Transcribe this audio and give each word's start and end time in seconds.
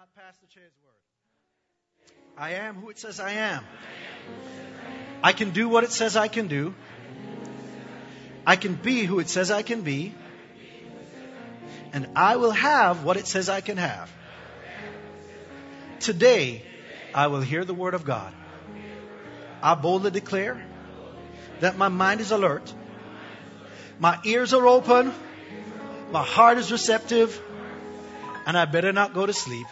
Not 0.00 0.14
Pastor 0.14 0.46
Che's 0.48 0.62
word. 0.82 2.38
I 2.38 2.52
am 2.52 2.76
who 2.76 2.88
it 2.88 2.98
says 2.98 3.20
I 3.20 3.32
am. 3.32 3.62
I 5.22 5.32
can 5.32 5.50
do 5.50 5.68
what 5.68 5.84
it 5.84 5.92
says 5.92 6.16
I 6.16 6.26
can 6.26 6.46
do. 6.48 6.74
I 8.46 8.56
can 8.56 8.76
be 8.76 9.04
who 9.04 9.18
it 9.18 9.28
says 9.28 9.50
I 9.50 9.60
can 9.60 9.82
be. 9.82 10.14
And 11.92 12.08
I 12.16 12.36
will 12.36 12.52
have 12.52 13.04
what 13.04 13.18
it 13.18 13.26
says 13.26 13.50
I 13.50 13.60
can 13.60 13.76
have. 13.76 14.10
Today, 15.98 16.62
I 17.14 17.26
will 17.26 17.42
hear 17.42 17.66
the 17.66 17.74
word 17.74 17.92
of 17.92 18.06
God. 18.06 18.32
I 19.62 19.74
boldly 19.74 20.12
declare 20.12 20.64
that 21.58 21.76
my 21.76 21.88
mind 21.88 22.22
is 22.22 22.30
alert, 22.30 22.72
my 23.98 24.18
ears 24.24 24.54
are 24.54 24.66
open, 24.66 25.12
my 26.10 26.24
heart 26.24 26.56
is 26.56 26.72
receptive, 26.72 27.38
and 28.46 28.56
I 28.56 28.64
better 28.64 28.94
not 28.94 29.12
go 29.12 29.26
to 29.26 29.34
sleep. 29.34 29.66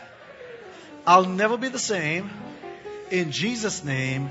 I'll 1.09 1.25
never 1.25 1.57
be 1.57 1.69
the 1.69 1.79
same. 1.79 2.31
In 3.11 3.33
Jesus' 3.33 3.83
name, 3.83 4.29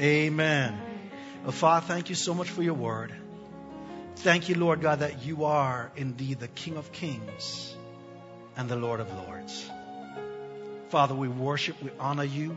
amen. 0.00 0.80
Well, 1.42 1.52
Father, 1.52 1.84
thank 1.86 2.08
you 2.08 2.14
so 2.14 2.32
much 2.32 2.48
for 2.48 2.62
your 2.62 2.72
word. 2.72 3.12
Thank 4.16 4.48
you, 4.48 4.54
Lord 4.54 4.80
God, 4.80 5.00
that 5.00 5.26
you 5.26 5.44
are 5.44 5.92
indeed 5.94 6.40
the 6.40 6.48
King 6.48 6.78
of 6.78 6.90
kings 6.90 7.76
and 8.56 8.66
the 8.66 8.76
Lord 8.76 9.00
of 9.00 9.12
lords. 9.12 9.70
Father, 10.88 11.14
we 11.14 11.28
worship, 11.28 11.76
we 11.82 11.90
honor 12.00 12.24
you, 12.24 12.56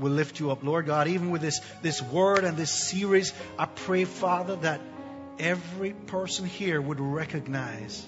we 0.00 0.10
lift 0.10 0.40
you 0.40 0.50
up. 0.50 0.64
Lord 0.64 0.86
God, 0.86 1.06
even 1.06 1.30
with 1.30 1.42
this, 1.42 1.60
this 1.82 2.02
word 2.02 2.42
and 2.42 2.56
this 2.56 2.72
series, 2.72 3.32
I 3.56 3.66
pray, 3.66 4.06
Father, 4.06 4.56
that 4.56 4.80
every 5.38 5.92
person 5.92 6.46
here 6.46 6.80
would 6.80 6.98
recognize 6.98 8.04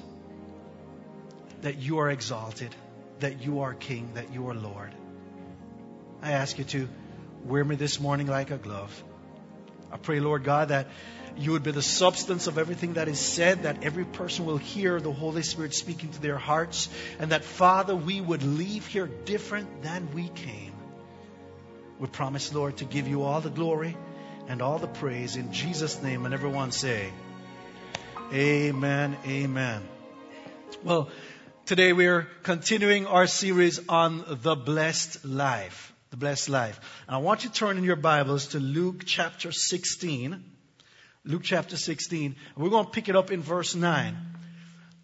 that 1.63 1.77
you 1.77 1.99
are 1.99 2.11
exalted, 2.11 2.75
that 3.21 3.43
you 3.43 3.61
are 3.61 3.75
King, 3.75 4.11
that 4.15 4.33
you 4.33 4.49
are 4.49 4.55
Lord. 4.55 4.95
I 6.23 6.33
ask 6.33 6.59
you 6.59 6.65
to 6.65 6.89
wear 7.45 7.65
me 7.65 7.77
this 7.77 8.01
morning 8.01 8.27
like 8.27 8.51
a 8.51 8.59
glove. 8.59 9.03
I 9.91 9.97
pray, 9.97 10.21
Lord 10.21 10.45
God, 10.45 10.69
that 10.69 10.89
you 11.37 11.53
would 11.53 11.63
be 11.63 11.71
the 11.71 11.83
substance 11.83 12.47
of 12.47 12.59
everything 12.59 12.95
that 12.95 13.09
is 13.09 13.21
said, 13.21 13.63
that 13.63 13.85
every 13.85 14.05
person 14.05 14.45
will 14.45 14.57
hear 14.57 15.01
the 15.01 15.13
Holy 15.13 15.43
Spirit 15.43 15.75
speaking 15.75 16.11
to 16.11 16.21
their 16.21 16.37
hearts, 16.37 16.89
and 17.19 17.31
that, 17.31 17.45
Father, 17.45 17.95
we 17.95 18.21
would 18.21 18.43
leave 18.43 18.87
here 18.87 19.09
different 19.25 19.83
than 19.83 20.13
we 20.13 20.29
came. 20.29 20.73
We 21.99 22.09
promise, 22.09 22.53
Lord, 22.53 22.79
to 22.79 22.85
give 22.85 23.09
you 23.09 23.23
all 23.23 23.41
the 23.41 23.51
glory 23.51 23.97
and 24.49 24.63
all 24.63 24.79
the 24.79 24.89
praise 24.89 25.37
in 25.37 25.53
Jesus' 25.53 26.03
name. 26.03 26.25
And 26.25 26.35
everyone 26.35 26.73
say, 26.73 27.11
Amen, 28.33 29.17
Amen. 29.27 29.83
Well, 30.85 31.09
today 31.69 31.93
we're 31.93 32.27
continuing 32.45 33.07
our 33.07 33.27
series 33.27 33.79
on 33.91 34.25
the 34.27 34.57
blessed 34.57 35.23
life. 35.27 35.93
The 36.09 36.17
blessed 36.17 36.49
life. 36.49 36.81
And 37.07 37.15
I 37.15 37.19
want 37.19 37.45
you 37.45 37.51
to 37.51 37.55
turn 37.55 37.77
in 37.77 37.85
your 37.85 37.95
Bibles 37.95 38.47
to 38.49 38.59
Luke 38.59 39.03
chapter 39.05 39.53
16. 39.53 40.43
Luke 41.27 41.43
chapter 41.45 41.77
16. 41.77 42.37
And 42.55 42.65
we're 42.65 42.71
going 42.71 42.87
to 42.87 42.91
pick 42.91 43.11
it 43.11 43.17
up 43.17 43.31
in 43.31 43.43
verse 43.43 43.75
9. 43.75 44.17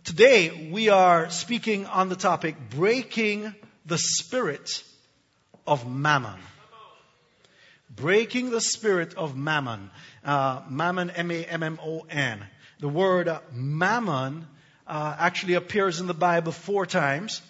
Today 0.04 0.70
we 0.72 0.88
are 0.88 1.28
speaking 1.28 1.84
on 1.84 2.08
the 2.08 2.16
topic 2.16 2.56
breaking 2.70 3.54
the 3.84 3.98
spirit 3.98 4.82
of 5.66 5.86
mammon. 5.86 6.40
Breaking 7.94 8.48
the 8.48 8.62
spirit 8.62 9.12
of 9.18 9.36
mammon. 9.36 9.90
Uh, 10.24 10.62
mammon, 10.70 11.10
M-A-M-M-O-N. 11.10 12.46
The 12.80 12.88
word 12.88 13.30
mammon 13.52 14.46
uh, 14.86 15.16
actually 15.18 15.54
appears 15.54 16.00
in 16.00 16.06
the 16.06 16.14
Bible 16.14 16.52
four 16.52 16.86
times, 16.86 17.42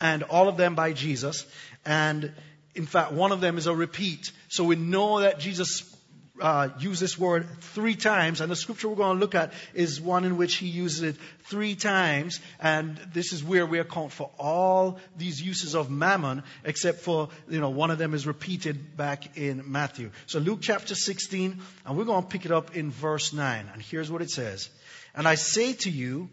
and 0.00 0.22
all 0.24 0.48
of 0.48 0.56
them 0.56 0.74
by 0.74 0.92
Jesus. 0.92 1.46
And 1.84 2.32
in 2.74 2.86
fact, 2.86 3.12
one 3.12 3.32
of 3.32 3.40
them 3.40 3.58
is 3.58 3.66
a 3.66 3.74
repeat. 3.74 4.32
So 4.48 4.64
we 4.64 4.76
know 4.76 5.20
that 5.20 5.38
Jesus 5.38 5.92
uh, 6.40 6.70
used 6.78 7.00
this 7.00 7.18
word 7.18 7.46
three 7.60 7.94
times, 7.94 8.40
and 8.40 8.50
the 8.50 8.56
scripture 8.56 8.88
we're 8.88 8.96
going 8.96 9.16
to 9.16 9.20
look 9.20 9.34
at 9.34 9.52
is 9.74 10.00
one 10.00 10.24
in 10.24 10.36
which 10.36 10.56
he 10.56 10.66
uses 10.66 11.02
it 11.02 11.16
three 11.44 11.74
times, 11.74 12.40
and 12.58 12.96
this 13.12 13.32
is 13.32 13.44
where 13.44 13.66
we 13.66 13.78
account 13.78 14.12
for 14.12 14.30
all 14.38 14.98
these 15.16 15.40
uses 15.40 15.74
of 15.74 15.90
mammon, 15.90 16.42
except 16.64 17.00
for, 17.00 17.28
you 17.48 17.60
know, 17.60 17.70
one 17.70 17.90
of 17.90 17.98
them 17.98 18.14
is 18.14 18.26
repeated 18.26 18.96
back 18.96 19.36
in 19.36 19.70
Matthew. 19.70 20.10
So 20.26 20.38
Luke 20.38 20.60
chapter 20.62 20.94
16, 20.94 21.60
and 21.86 21.98
we're 21.98 22.04
going 22.04 22.22
to 22.22 22.28
pick 22.28 22.44
it 22.44 22.52
up 22.52 22.76
in 22.76 22.90
verse 22.90 23.32
9, 23.32 23.70
and 23.72 23.82
here's 23.82 24.10
what 24.10 24.22
it 24.22 24.30
says. 24.30 24.70
And 25.14 25.28
I 25.28 25.34
say 25.34 25.74
to 25.74 25.90
you, 25.90 26.30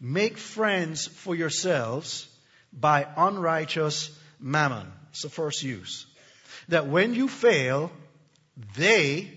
make 0.00 0.38
friends 0.38 1.06
for 1.06 1.34
yourselves 1.34 2.28
by 2.72 3.06
unrighteous 3.16 4.10
mammon. 4.38 4.86
It's 5.10 5.22
the 5.22 5.28
first 5.28 5.62
use. 5.62 6.06
That 6.68 6.86
when 6.86 7.14
you 7.14 7.28
fail, 7.28 7.90
they, 8.76 9.30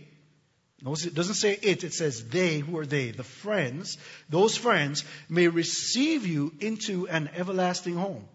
it 0.83 1.13
doesn't 1.13 1.35
say 1.35 1.57
it, 1.61 1.83
it 1.83 1.93
says 1.93 2.27
they, 2.27 2.59
who 2.59 2.77
are 2.77 2.85
they? 2.85 3.11
The 3.11 3.23
friends, 3.23 3.97
those 4.29 4.57
friends 4.57 5.03
may 5.29 5.47
receive 5.47 6.25
you 6.25 6.53
into 6.59 7.07
an 7.07 7.29
everlasting 7.35 7.95
home. 7.95 8.27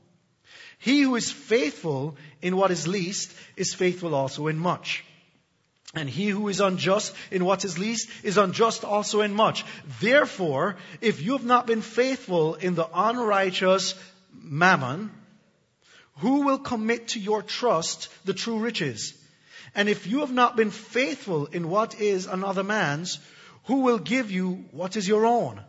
He 0.79 1.03
who 1.03 1.17
is 1.17 1.31
faithful 1.31 2.17
in 2.43 2.57
what 2.57 2.71
is 2.71 2.87
least 2.87 3.33
is 3.57 3.75
faithful 3.75 4.15
also 4.15 4.47
in 4.47 4.59
much. 4.59 5.05
And 5.95 6.11
he 6.11 6.29
who 6.29 6.49
is 6.49 6.61
unjust 6.61 7.15
in 7.31 7.45
what 7.45 7.65
is 7.65 7.79
least 7.79 8.11
is 8.23 8.37
unjust 8.37 8.85
also 8.85 9.21
in 9.21 9.33
much. 9.33 9.65
Therefore, 10.01 10.77
if 11.01 11.23
you 11.23 11.33
have 11.33 11.45
not 11.45 11.67
been 11.67 11.81
faithful 11.83 12.55
in 12.55 12.75
the 12.75 12.89
unrighteous 12.93 13.95
mammon, 14.33 15.11
who 16.19 16.43
will 16.43 16.59
commit 16.59 17.09
to 17.09 17.21
your 17.21 17.43
trust 17.43 18.09
the 18.25 18.35
true 18.35 18.59
riches? 18.59 19.15
And 19.75 19.89
if 19.89 20.07
you 20.07 20.21
have 20.21 20.33
not 20.33 20.57
been 20.57 20.71
faithful 20.71 21.47
in 21.47 21.69
what 21.69 22.01
is 22.01 22.27
another 22.27 22.65
man's, 22.65 23.19
who 23.65 23.81
will 23.81 23.99
give 23.99 24.31
you 24.31 24.65
what 24.71 24.97
is 24.97 25.07
your 25.07 25.27
own? 25.27 25.61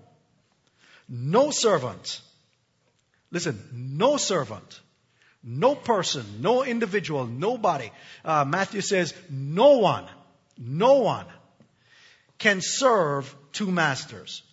No 1.09 1.51
servant. 1.51 2.22
Listen, 3.31 3.61
no 3.73 4.17
servant, 4.17 4.79
no 5.47 5.75
person, 5.75 6.25
no 6.41 6.66
individual, 6.66 7.25
nobody. 7.25 7.90
Uh, 8.25 8.44
Matthew 8.46 8.81
says, 8.81 9.13
no 9.30 9.78
one, 9.78 10.06
no 10.58 10.96
one 10.96 11.25
can 12.38 12.59
serve 12.62 13.34
two 13.53 13.72
masters. 13.72 14.44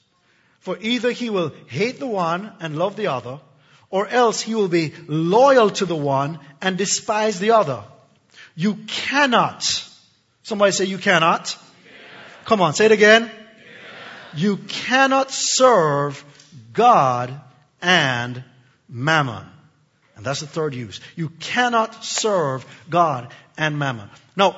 For 0.60 0.78
either 0.80 1.10
he 1.10 1.30
will 1.30 1.52
hate 1.66 1.98
the 1.98 2.06
one 2.06 2.52
and 2.60 2.78
love 2.78 2.94
the 2.94 3.08
other, 3.08 3.40
or 3.90 4.06
else 4.06 4.40
he 4.40 4.54
will 4.54 4.68
be 4.68 4.94
loyal 5.08 5.70
to 5.70 5.84
the 5.84 5.96
one 5.96 6.38
and 6.62 6.78
despise 6.78 7.40
the 7.40 7.50
other. 7.50 7.82
You 8.54 8.76
cannot. 8.86 9.64
Somebody 10.44 10.70
say 10.72 10.84
you 10.84 10.98
cannot. 10.98 11.58
Come 12.44 12.60
on, 12.60 12.72
say 12.74 12.86
it 12.86 12.92
again. 12.92 13.30
You 14.36 14.58
cannot 14.58 15.32
serve 15.32 16.24
God 16.72 17.40
and 17.82 18.44
mammon. 18.88 19.44
And 20.16 20.24
that's 20.24 20.40
the 20.40 20.46
third 20.46 20.74
use. 20.74 21.00
You 21.16 21.28
cannot 21.28 22.04
serve 22.04 22.64
God 22.88 23.32
and 23.58 23.78
mammon. 23.78 24.08
Now, 24.36 24.56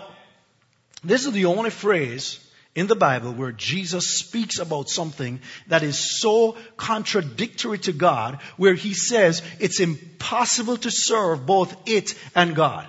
this 1.03 1.27
is 1.27 1.33
the 1.33 1.47
only 1.47 1.71
phrase 1.71 2.41
in 2.75 2.87
the 2.87 2.95
Bible 2.95 3.33
where 3.33 3.53
Jesus 3.53 4.19
speaks 4.19 4.59
about 4.59 4.91
something 4.91 5.41
that 5.69 5.83
is 5.83 6.21
so 6.21 6.57
contradictory 6.77 7.79
to 7.79 7.93
God, 7.93 8.39
where 8.59 8.75
he 8.75 8.93
says 8.93 9.43
it's 9.59 9.81
impossible 9.81 10.77
to 10.79 10.91
serve 10.91 11.47
both 11.47 11.75
it 11.87 12.15
and 12.35 12.55
God. 12.55 12.87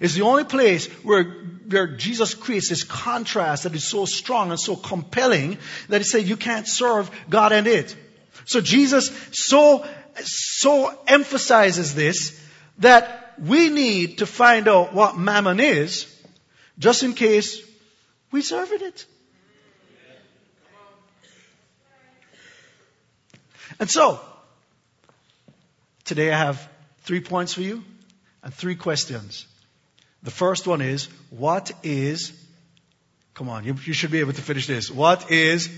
It's 0.00 0.14
the 0.14 0.22
only 0.22 0.44
place 0.44 0.86
where, 1.04 1.24
where 1.24 1.86
Jesus 1.86 2.34
creates 2.34 2.70
this 2.70 2.82
contrast 2.82 3.64
that 3.64 3.74
is 3.74 3.84
so 3.84 4.06
strong 4.06 4.50
and 4.50 4.58
so 4.58 4.74
compelling 4.74 5.58
that 5.88 5.98
he 5.98 6.04
said 6.04 6.26
you 6.26 6.36
can't 6.36 6.66
serve 6.66 7.10
God 7.28 7.52
and 7.52 7.66
it. 7.66 7.94
So 8.46 8.60
Jesus 8.60 9.10
so, 9.32 9.86
so 10.22 10.98
emphasizes 11.06 11.94
this 11.94 12.40
that 12.78 13.34
we 13.38 13.68
need 13.68 14.18
to 14.18 14.26
find 14.26 14.68
out 14.68 14.92
what 14.94 15.16
mammon 15.16 15.60
is 15.60 16.06
just 16.78 17.02
in 17.02 17.14
case 17.14 17.60
we 18.30 18.42
serve 18.42 18.72
it. 18.72 19.06
And 23.78 23.90
so, 23.90 24.20
today 26.04 26.32
I 26.32 26.38
have 26.38 26.68
three 27.02 27.20
points 27.20 27.54
for 27.54 27.62
you 27.62 27.82
and 28.42 28.52
three 28.52 28.74
questions. 28.74 29.46
The 30.22 30.30
first 30.30 30.66
one 30.66 30.82
is, 30.82 31.08
what 31.30 31.72
is, 31.82 32.32
come 33.32 33.48
on, 33.48 33.64
you, 33.64 33.74
you 33.84 33.94
should 33.94 34.10
be 34.10 34.20
able 34.20 34.34
to 34.34 34.42
finish 34.42 34.66
this. 34.66 34.90
What 34.90 35.30
is, 35.30 35.70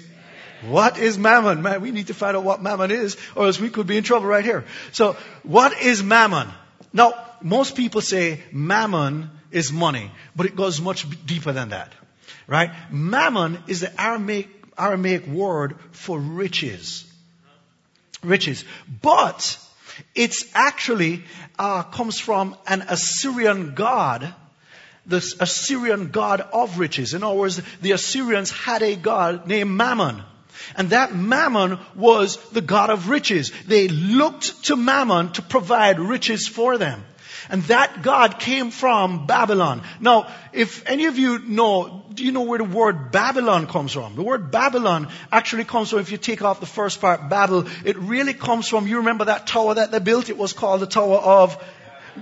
what 0.62 0.98
is 0.98 1.18
mammon? 1.18 1.62
Man, 1.62 1.80
we 1.80 1.90
need 1.90 2.08
to 2.08 2.14
find 2.14 2.36
out 2.36 2.44
what 2.44 2.62
mammon 2.62 2.90
is, 2.90 3.16
or 3.34 3.46
else 3.46 3.60
we 3.60 3.70
could 3.70 3.86
be 3.86 3.96
in 3.96 4.04
trouble 4.04 4.26
right 4.26 4.44
here. 4.44 4.64
So, 4.92 5.16
what 5.42 5.80
is 5.80 6.02
mammon? 6.02 6.48
Now, 6.92 7.14
most 7.40 7.76
people 7.76 8.00
say 8.00 8.40
mammon 8.52 9.30
is 9.50 9.72
money, 9.72 10.10
but 10.36 10.46
it 10.46 10.56
goes 10.56 10.80
much 10.80 11.06
deeper 11.26 11.52
than 11.52 11.70
that. 11.70 11.92
Right? 12.46 12.70
Mammon 12.90 13.58
is 13.66 13.80
the 13.80 14.00
Aramaic, 14.00 14.48
Aramaic 14.78 15.26
word 15.26 15.76
for 15.92 16.18
riches 16.18 17.04
riches. 18.22 18.64
But 19.02 19.58
It's 20.14 20.46
actually 20.54 21.22
uh, 21.58 21.82
comes 21.82 22.18
from 22.18 22.56
an 22.66 22.82
Assyrian 22.88 23.74
god, 23.74 24.34
the 25.06 25.18
Assyrian 25.40 26.10
god 26.10 26.40
of 26.40 26.78
riches. 26.78 27.12
In 27.14 27.22
other 27.22 27.34
words, 27.34 27.60
the 27.82 27.92
Assyrians 27.92 28.50
had 28.50 28.82
a 28.82 28.96
god 28.96 29.46
named 29.46 29.70
Mammon. 29.70 30.22
And 30.76 30.90
that 30.90 31.14
Mammon 31.14 31.78
was 31.94 32.36
the 32.50 32.60
God 32.60 32.90
of 32.90 33.08
riches. 33.08 33.52
They 33.66 33.88
looked 33.88 34.64
to 34.64 34.76
Mammon 34.76 35.32
to 35.32 35.42
provide 35.42 35.98
riches 35.98 36.48
for 36.48 36.78
them. 36.78 37.04
And 37.48 37.62
that 37.64 38.02
God 38.02 38.38
came 38.38 38.70
from 38.70 39.26
Babylon. 39.26 39.82
Now, 40.00 40.32
if 40.52 40.88
any 40.88 41.06
of 41.06 41.18
you 41.18 41.38
know, 41.40 42.04
do 42.14 42.24
you 42.24 42.32
know 42.32 42.42
where 42.42 42.58
the 42.58 42.64
word 42.64 43.10
Babylon 43.10 43.66
comes 43.66 43.92
from? 43.92 44.14
The 44.14 44.22
word 44.22 44.50
Babylon 44.50 45.08
actually 45.30 45.64
comes 45.64 45.90
from, 45.90 45.98
if 45.98 46.12
you 46.12 46.18
take 46.18 46.42
off 46.42 46.60
the 46.60 46.66
first 46.66 47.00
part, 47.00 47.28
Babel, 47.28 47.66
it 47.84 47.98
really 47.98 48.32
comes 48.32 48.68
from, 48.68 48.86
you 48.86 48.98
remember 48.98 49.26
that 49.26 49.46
tower 49.46 49.74
that 49.74 49.90
they 49.90 49.98
built? 49.98 50.28
It 50.28 50.38
was 50.38 50.52
called 50.52 50.80
the 50.80 50.86
Tower 50.86 51.18
of 51.18 51.62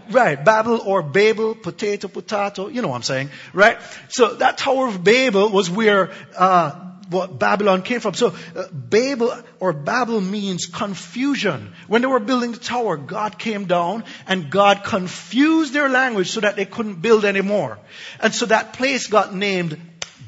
Right, 0.08 0.42
Babel 0.42 0.80
or 0.80 1.02
Babel, 1.02 1.56
potato, 1.56 2.06
potato, 2.06 2.68
you 2.68 2.80
know 2.80 2.88
what 2.88 2.96
I'm 2.96 3.02
saying, 3.02 3.30
right? 3.52 3.78
So 4.08 4.34
that 4.34 4.56
Tower 4.56 4.86
of 4.86 5.02
Babel 5.02 5.48
was 5.48 5.68
where 5.68 6.12
uh, 6.36 6.89
what 7.10 7.38
Babylon 7.38 7.82
came 7.82 8.00
from. 8.00 8.14
So 8.14 8.34
uh, 8.56 8.64
Babel 8.72 9.36
or 9.58 9.72
Babel 9.72 10.20
means 10.20 10.66
confusion. 10.66 11.72
When 11.88 12.02
they 12.02 12.08
were 12.08 12.20
building 12.20 12.52
the 12.52 12.58
tower, 12.58 12.96
God 12.96 13.38
came 13.38 13.66
down 13.66 14.04
and 14.26 14.50
God 14.50 14.84
confused 14.84 15.72
their 15.72 15.88
language 15.88 16.30
so 16.30 16.40
that 16.40 16.56
they 16.56 16.64
couldn't 16.64 17.02
build 17.02 17.24
anymore. 17.24 17.78
And 18.20 18.34
so 18.34 18.46
that 18.46 18.74
place 18.74 19.08
got 19.08 19.34
named 19.34 19.78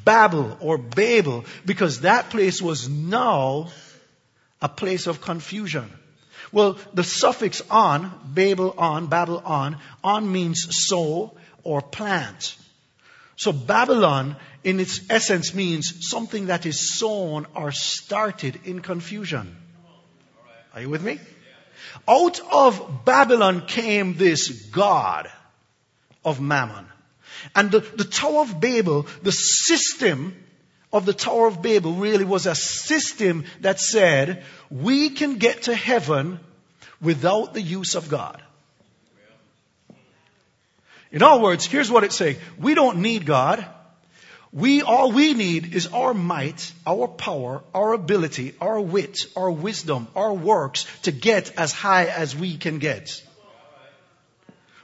Babel 0.05 0.57
or 0.61 0.77
Babel 0.79 1.45
because 1.65 2.01
that 2.01 2.31
place 2.31 2.61
was 2.61 2.89
now 2.89 3.69
a 4.61 4.69
place 4.69 5.07
of 5.07 5.21
confusion. 5.21 5.91
Well, 6.51 6.79
the 6.93 7.05
suffix 7.05 7.63
on, 7.71 8.13
Babel 8.27 8.75
on, 8.77 9.07
Babel 9.07 9.39
on, 9.39 9.79
on 10.05 10.31
means 10.31 10.87
sow 10.87 11.35
or 11.63 11.81
plant. 11.81 12.57
So 13.37 13.53
Babylon 13.53 14.37
in 14.65 14.81
its 14.81 15.01
essence 15.11 15.55
means 15.55 16.09
something 16.09 16.47
that 16.47 16.67
is 16.67 16.99
sown 16.99 17.47
or 17.55 17.73
started 17.73 18.61
in 18.65 18.81
confusion. 18.81 19.57
Are 20.75 20.81
you 20.81 20.89
with 20.89 21.03
me? 21.03 21.19
Out 22.09 22.41
of 22.51 23.05
Babylon 23.05 23.67
came 23.67 24.15
this 24.15 24.49
God 24.67 25.31
of 26.25 26.41
Mammon. 26.41 26.87
And 27.55 27.71
the, 27.71 27.81
the 27.81 28.05
Tower 28.05 28.43
of 28.43 28.61
Babel, 28.61 29.07
the 29.23 29.33
system 29.33 30.37
of 30.93 31.07
the 31.07 31.13
Tower 31.13 31.49
of 31.49 31.61
Babel 31.61 31.95
really 31.95 32.25
was 32.25 32.47
a 32.47 32.55
system 32.55 33.45
that 33.61 33.81
said, 33.81 34.45
we 34.71 35.11
can 35.11 35.39
get 35.39 35.63
to 35.63 35.75
heaven 35.75 36.39
without 37.01 37.55
the 37.55 37.63
use 37.63 37.95
of 37.95 38.09
God. 38.09 38.41
In 41.11 41.23
other 41.23 41.43
words, 41.43 41.67
here's 41.67 41.91
what 41.91 42.05
it's 42.05 42.17
saying. 42.17 42.37
We 42.59 42.75
don't 42.75 42.99
need 42.99 43.27
God. 43.27 43.67
We, 44.53 44.83
all 44.83 45.13
we 45.13 45.33
need 45.33 45.75
is 45.75 45.87
our 45.87 46.13
might, 46.13 46.73
our 46.87 47.09
power, 47.09 47.63
our 47.75 47.95
ability, 47.95 48.55
our 48.61 48.79
wit, 48.79 49.21
our 49.35 49.51
wisdom, 49.51 50.09
our 50.15 50.35
works 50.35 50.85
to 51.03 51.13
get 51.13 51.59
as 51.59 51.73
high 51.73 52.05
as 52.07 52.37
we 52.37 52.59
can 52.59 52.79
get. 52.79 53.23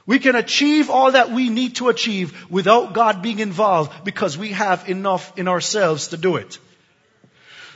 We 0.07 0.17
can 0.17 0.35
achieve 0.35 0.89
all 0.89 1.11
that 1.11 1.29
we 1.29 1.49
need 1.49 1.75
to 1.75 1.89
achieve 1.89 2.49
without 2.49 2.93
God 2.93 3.21
being 3.21 3.37
involved 3.37 4.03
because 4.03 4.39
we 4.39 4.53
have 4.53 4.89
enough 4.89 5.37
in 5.37 5.47
ourselves 5.47 6.07
to 6.07 6.17
do 6.17 6.37
it. 6.37 6.57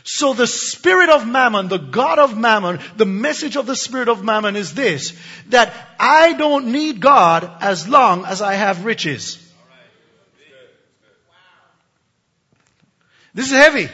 So 0.03 0.33
the 0.33 0.47
spirit 0.47 1.09
of 1.09 1.27
mammon, 1.27 1.67
the 1.67 1.77
God 1.77 2.17
of 2.17 2.35
mammon, 2.35 2.79
the 2.97 3.05
message 3.05 3.55
of 3.55 3.67
the 3.67 3.75
spirit 3.75 4.09
of 4.09 4.23
mammon 4.23 4.55
is 4.55 4.73
this, 4.73 5.13
that 5.49 5.71
I 5.99 6.33
don't 6.33 6.71
need 6.71 6.99
God 6.99 7.49
as 7.61 7.87
long 7.87 8.25
as 8.25 8.41
I 8.41 8.55
have 8.55 8.83
riches. 8.83 9.37
This 13.33 13.47
is 13.47 13.57
heavy. 13.57 13.89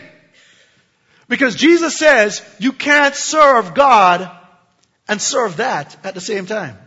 Because 1.27 1.56
Jesus 1.56 1.97
says 1.97 2.44
you 2.59 2.74
can't 2.74 3.15
serve 3.15 3.74
God 3.74 4.30
and 5.07 5.21
serve 5.21 5.57
that 5.57 5.95
at 6.03 6.13
the 6.13 6.21
same 6.21 6.45
time. 6.45 6.77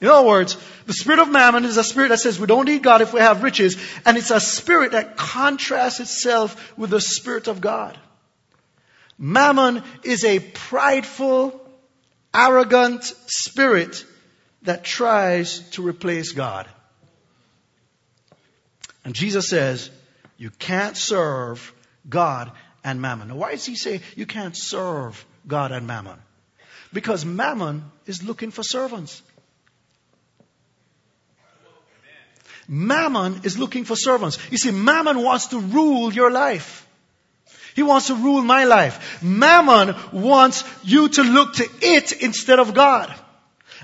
In 0.00 0.08
other 0.08 0.26
words, 0.26 0.56
the 0.86 0.92
spirit 0.92 1.20
of 1.20 1.30
mammon 1.30 1.64
is 1.64 1.76
a 1.76 1.84
spirit 1.84 2.08
that 2.08 2.18
says 2.18 2.38
we 2.40 2.48
don't 2.48 2.66
need 2.66 2.82
God 2.82 3.02
if 3.02 3.12
we 3.12 3.20
have 3.20 3.44
riches, 3.44 3.76
and 4.04 4.16
it's 4.16 4.32
a 4.32 4.40
spirit 4.40 4.92
that 4.92 5.16
contrasts 5.16 6.00
itself 6.00 6.76
with 6.76 6.90
the 6.90 7.00
spirit 7.00 7.46
of 7.46 7.60
God. 7.60 7.96
Mammon 9.16 9.84
is 10.02 10.24
a 10.24 10.40
prideful, 10.40 11.60
arrogant 12.34 13.04
spirit 13.26 14.04
that 14.62 14.82
tries 14.82 15.60
to 15.70 15.86
replace 15.86 16.32
God. 16.32 16.68
And 19.04 19.14
Jesus 19.14 19.48
says, 19.48 19.90
you 20.42 20.50
can't 20.50 20.96
serve 20.96 21.72
God 22.08 22.50
and 22.82 23.00
mammon. 23.00 23.28
Now, 23.28 23.36
why 23.36 23.52
does 23.52 23.64
he 23.64 23.76
say 23.76 24.00
you 24.16 24.26
can't 24.26 24.56
serve 24.56 25.24
God 25.46 25.70
and 25.70 25.86
mammon? 25.86 26.18
Because 26.92 27.24
mammon 27.24 27.84
is 28.06 28.24
looking 28.24 28.50
for 28.50 28.64
servants. 28.64 29.22
Mammon 32.66 33.42
is 33.44 33.56
looking 33.56 33.84
for 33.84 33.94
servants. 33.94 34.36
You 34.50 34.58
see, 34.58 34.72
Mammon 34.72 35.22
wants 35.22 35.46
to 35.48 35.60
rule 35.60 36.12
your 36.12 36.32
life. 36.32 36.88
He 37.76 37.84
wants 37.84 38.08
to 38.08 38.16
rule 38.16 38.42
my 38.42 38.64
life. 38.64 39.22
Mammon 39.22 39.94
wants 40.12 40.64
you 40.82 41.08
to 41.08 41.22
look 41.22 41.54
to 41.54 41.68
it 41.82 42.20
instead 42.20 42.58
of 42.58 42.74
God. 42.74 43.14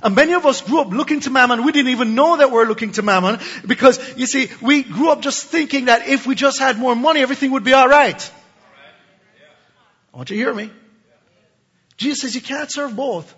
And 0.03 0.15
many 0.15 0.35
of 0.35 0.47
us 0.47 0.61
grew 0.61 0.81
up 0.81 0.91
looking 0.91 1.21
to 1.21 1.31
mammon. 1.31 1.65
We 1.65 1.73
didn't 1.73 1.91
even 1.91 2.15
know 2.15 2.37
that 2.37 2.51
we're 2.51 2.67
looking 2.67 2.93
to 2.93 3.03
mammon 3.03 3.41
because, 3.67 3.99
you 4.17 4.27
see, 4.27 4.49
we 4.61 4.83
grew 4.83 5.11
up 5.11 5.21
just 5.21 5.47
thinking 5.47 5.87
that 5.87 6.09
if 6.09 6.27
we 6.27 6.35
just 6.35 6.59
had 6.59 6.79
more 6.79 6.95
money, 6.95 7.21
everything 7.21 7.51
would 7.53 7.65
be 7.65 7.75
alright. 7.75 8.33
I 10.15 10.17
want 10.17 10.31
you 10.31 10.37
to 10.37 10.43
hear 10.43 10.55
me. 10.55 10.71
Jesus 11.97 12.21
says 12.23 12.35
you 12.35 12.41
can't 12.41 12.71
serve 12.71 12.95
both. 12.95 13.35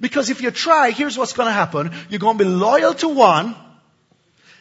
Because 0.00 0.30
if 0.30 0.40
you 0.40 0.50
try, 0.50 0.90
here's 0.90 1.18
what's 1.18 1.32
going 1.32 1.48
to 1.48 1.52
happen. 1.52 1.92
You're 2.08 2.20
going 2.20 2.38
to 2.38 2.44
be 2.44 2.50
loyal 2.50 2.94
to 2.94 3.08
one 3.08 3.54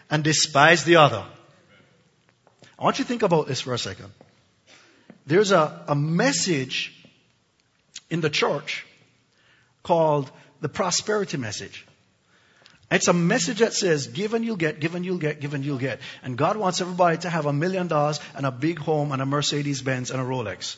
and 0.10 0.24
despise 0.24 0.84
the 0.84 0.98
other. 0.98 1.24
I 2.78 2.84
want 2.84 3.00
you 3.00 3.06
to 3.06 3.08
think 3.08 3.24
about 3.24 3.48
this 3.48 3.62
for 3.62 3.74
a 3.74 3.78
second. 3.78 4.12
There's 5.26 5.52
a, 5.52 5.84
a 5.88 5.96
message 5.96 6.94
in 8.10 8.22
the 8.22 8.30
church 8.30 8.86
called 9.84 10.32
the 10.62 10.70
prosperity 10.70 11.38
message. 11.38 11.86
It's 12.90 13.10
a 13.10 13.14
message 13.14 13.60
that 13.60 13.74
says, 13.74 14.08
give 14.08 14.34
and 14.34 14.46
you'll 14.46 14.56
get, 14.56 14.80
give 14.80 14.96
and 14.96 15.06
you'll 15.06 15.18
get, 15.18 15.42
give 15.42 15.54
and 15.54 15.66
you'll 15.66 15.78
get. 15.78 16.00
And 16.24 16.38
God 16.38 16.56
wants 16.56 16.80
everybody 16.80 17.18
to 17.20 17.30
have 17.30 17.46
a 17.46 17.52
million 17.52 17.88
dollars 17.88 18.22
and 18.34 18.46
a 18.46 18.52
big 18.52 18.80
home 18.80 19.12
and 19.12 19.22
a 19.22 19.26
Mercedes 19.26 19.82
Benz 19.82 20.10
and 20.10 20.22
a 20.22 20.24
Rolex. 20.24 20.78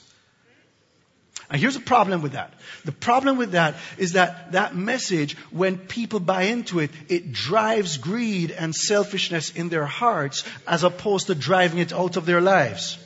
And 1.52 1.60
here's 1.60 1.74
the 1.76 1.80
problem 1.80 2.22
with 2.22 2.34
that. 2.34 2.54
The 2.86 2.92
problem 2.92 3.38
with 3.38 3.52
that 3.52 3.76
is 3.98 4.14
that 4.14 4.52
that 4.52 4.76
message, 4.76 5.36
when 5.52 5.78
people 5.78 6.20
buy 6.20 6.44
into 6.44 6.80
it, 6.80 6.92
it 7.08 7.32
drives 7.32 7.98
greed 7.98 8.52
and 8.52 8.76
selfishness 8.76 9.52
in 9.52 9.70
their 9.70 9.86
hearts 9.86 10.44
as 10.68 10.84
opposed 10.84 11.28
to 11.28 11.36
driving 11.36 11.80
it 11.80 11.92
out 11.94 12.18
of 12.18 12.26
their 12.26 12.42
lives. 12.42 12.98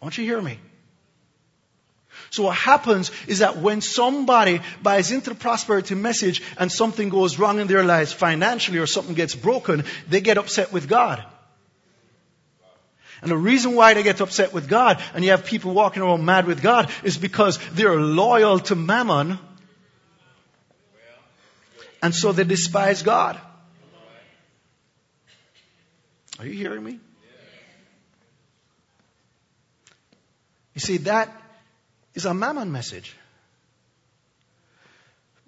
Want 0.00 0.18
you 0.18 0.24
hear 0.24 0.42
me. 0.42 0.58
So 2.32 2.44
what 2.44 2.56
happens 2.56 3.10
is 3.26 3.40
that 3.40 3.58
when 3.58 3.82
somebody 3.82 4.62
buys 4.82 5.10
into 5.10 5.28
the 5.28 5.36
prosperity 5.36 5.94
message 5.94 6.42
and 6.56 6.72
something 6.72 7.10
goes 7.10 7.38
wrong 7.38 7.60
in 7.60 7.66
their 7.66 7.84
lives 7.84 8.10
financially 8.10 8.78
or 8.78 8.86
something 8.86 9.14
gets 9.14 9.34
broken, 9.34 9.84
they 10.08 10.22
get 10.22 10.38
upset 10.38 10.72
with 10.72 10.88
God. 10.88 11.22
And 13.20 13.30
the 13.30 13.36
reason 13.36 13.74
why 13.74 13.92
they 13.92 14.02
get 14.02 14.22
upset 14.22 14.54
with 14.54 14.66
God 14.66 15.02
and 15.12 15.22
you 15.22 15.32
have 15.32 15.44
people 15.44 15.74
walking 15.74 16.02
around 16.02 16.24
mad 16.24 16.46
with 16.46 16.62
God 16.62 16.90
is 17.04 17.18
because 17.18 17.58
they're 17.72 18.00
loyal 18.00 18.60
to 18.60 18.76
mammon 18.76 19.38
and 22.00 22.14
so 22.14 22.32
they 22.32 22.44
despise 22.44 23.02
God. 23.02 23.38
Are 26.38 26.46
you 26.46 26.54
hearing 26.54 26.82
me? 26.82 26.98
You 30.74 30.80
see, 30.80 30.96
that 30.96 31.41
is 32.14 32.24
a 32.24 32.34
mammon 32.34 32.72
message. 32.72 33.16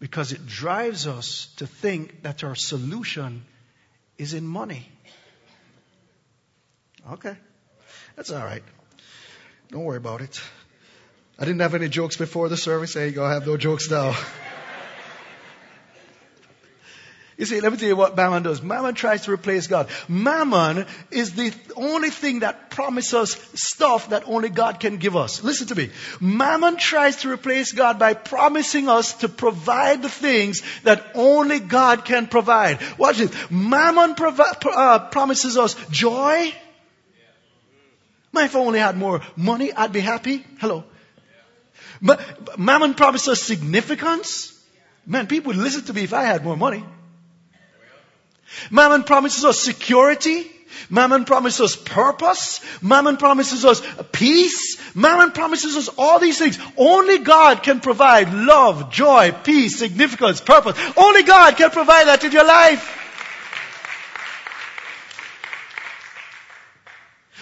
Because 0.01 0.33
it 0.33 0.47
drives 0.47 1.07
us 1.07 1.49
to 1.57 1.67
think 1.67 2.23
that 2.23 2.45
our 2.45 2.55
solution 2.55 3.45
is 4.19 4.35
in 4.35 4.47
money. 4.47 4.89
Okay. 7.13 7.37
That's 8.17 8.31
all 8.31 8.45
right. 8.45 8.63
Don't 9.71 9.85
worry 9.85 9.97
about 9.97 10.21
it. 10.21 10.41
I 11.39 11.45
didn't 11.45 11.61
have 11.61 11.75
any 11.75 11.89
jokes 11.89 12.17
before 12.17 12.49
the 12.49 12.57
service. 12.57 12.95
There 12.95 13.07
you 13.07 13.13
go. 13.13 13.29
Have 13.29 13.47
no 13.47 13.57
jokes 13.57 13.91
now. 13.91 14.17
You 17.37 17.47
see, 17.47 17.61
let 17.61 17.73
me 17.73 17.79
tell 17.79 17.89
you 17.89 17.97
what 17.97 18.17
Mammon 18.17 18.45
does. 18.45 18.63
Mammon 18.63 18.95
tries 18.95 19.23
to 19.23 19.33
replace 19.33 19.67
God. 19.67 19.89
Mammon 20.09 20.87
is 21.11 21.35
the 21.35 21.53
only 21.75 22.11
thing 22.11 22.41
that 22.41 22.71
promises 22.71 23.33
stuff 23.55 24.11
that 24.11 24.23
only 24.27 24.51
God 24.51 24.79
can 24.79 24.99
give 24.99 25.17
us. 25.17 25.43
Listen 25.43 25.67
to 25.69 25.75
me. 25.75 25.91
Mammon 26.21 26.77
tries 26.77 27.17
to 27.23 27.31
replace 27.31 27.73
God 27.73 27.99
by 27.99 28.15
promising 28.15 28.89
us 28.89 29.15
to 29.15 29.29
provide 29.29 30.03
the 30.03 30.09
things 30.09 30.63
that 30.85 31.11
only 31.15 31.59
God 31.59 32.05
can 32.05 32.29
provide. 32.29 32.79
Watch 32.99 33.19
this. 33.19 33.51
Mammon 33.51 34.15
provi- 34.15 34.45
uh, 34.73 35.09
promises 35.11 35.59
us 35.59 35.75
joy. 35.91 36.55
Man, 38.33 38.45
if 38.45 38.55
I 38.55 38.59
only 38.61 38.79
had 38.79 38.97
more 38.97 39.23
money, 39.35 39.73
I'd 39.73 39.93
be 39.93 40.01
happy. 40.01 40.45
Hello. 40.61 40.85
But 42.01 42.59
Mammon 42.59 42.95
promises 42.95 43.43
significance. 43.43 44.53
Man, 45.05 45.27
people 45.27 45.49
would 45.49 45.57
listen 45.57 45.83
to 45.85 45.93
me 45.93 46.05
if 46.05 46.13
I 46.13 46.23
had 46.23 46.45
more 46.45 46.57
money. 46.57 46.85
Mammon 48.71 49.05
promises 49.05 49.45
us 49.45 49.61
security. 49.61 50.51
Mammon 50.91 51.25
promises 51.25 51.61
us 51.61 51.77
purpose. 51.77 52.61
Mammon 52.83 53.17
promises 53.17 53.65
us 53.65 53.83
peace. 54.13 54.79
Mammon 54.95 55.33
promises 55.33 55.77
us 55.77 55.89
all 55.97 56.19
these 56.19 56.39
things. 56.39 56.59
Only 56.77 57.19
God 57.19 57.63
can 57.63 57.81
provide 57.81 58.33
love, 58.33 58.91
joy, 58.91 59.33
peace, 59.33 59.79
significance, 59.79 60.41
purpose. 60.41 60.79
Only 60.97 61.23
God 61.23 61.57
can 61.57 61.71
provide 61.71 62.07
that 62.07 62.25
in 62.25 62.33
your 62.33 62.47
life. 62.47 63.01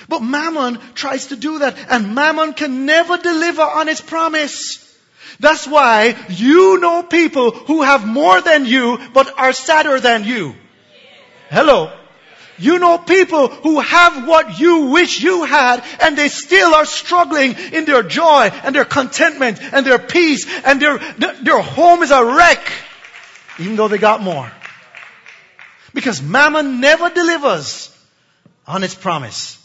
But 0.09 0.23
Mammon 0.23 0.79
tries 0.95 1.29
to 1.29 1.37
do 1.37 1.61
that, 1.61 1.77
and 1.89 2.15
Mammon 2.15 2.53
can 2.53 2.85
never 2.87 3.17
deliver 3.17 3.63
on 3.63 3.87
his 3.87 4.01
promise. 4.01 4.79
That's 5.41 5.67
why 5.67 6.17
you 6.29 6.79
know 6.79 7.03
people 7.03 7.51
who 7.51 7.83
have 7.83 8.07
more 8.07 8.41
than 8.41 8.67
you, 8.67 8.99
but 9.15 9.39
are 9.39 9.53
sadder 9.53 10.01
than 10.01 10.25
you. 10.25 10.55
Hello. 11.53 11.93
You 12.57 12.79
know 12.79 12.97
people 12.97 13.49
who 13.49 13.81
have 13.81 14.27
what 14.27 14.59
you 14.59 14.87
wish 14.87 15.23
you 15.23 15.45
had 15.45 15.85
and 16.01 16.17
they 16.17 16.29
still 16.29 16.75
are 16.75 16.87
struggling 16.87 17.55
in 17.73 17.85
their 17.85 18.03
joy 18.03 18.51
and 18.65 18.75
their 18.75 18.87
contentment 18.87 19.61
and 19.61 19.85
their 19.85 19.99
peace 19.99 20.47
and 20.65 20.81
their, 20.81 20.99
their 21.43 21.61
home 21.61 22.03
is 22.03 22.11
a 22.11 22.25
wreck 22.25 22.73
even 23.59 23.77
though 23.77 23.89
they 23.89 23.99
got 23.99 24.23
more. 24.23 24.51
Because 25.93 26.23
mammon 26.23 26.81
never 26.81 27.11
delivers 27.11 27.95
on 28.67 28.83
its 28.83 28.95
promise. 28.95 29.59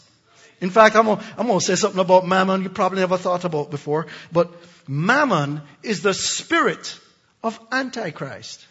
In 0.60 0.68
fact, 0.68 0.94
I'm 0.94 1.06
gonna, 1.06 1.24
I'm 1.38 1.46
gonna 1.46 1.60
say 1.60 1.76
something 1.76 2.00
about 2.00 2.26
mammon 2.26 2.64
you 2.64 2.68
probably 2.68 3.00
never 3.00 3.16
thought 3.16 3.46
about 3.46 3.70
before, 3.70 4.08
but 4.30 4.52
mammon 4.86 5.62
is 5.82 6.02
the 6.02 6.12
spirit 6.12 6.98
of 7.42 7.58
Antichrist. 7.72 8.67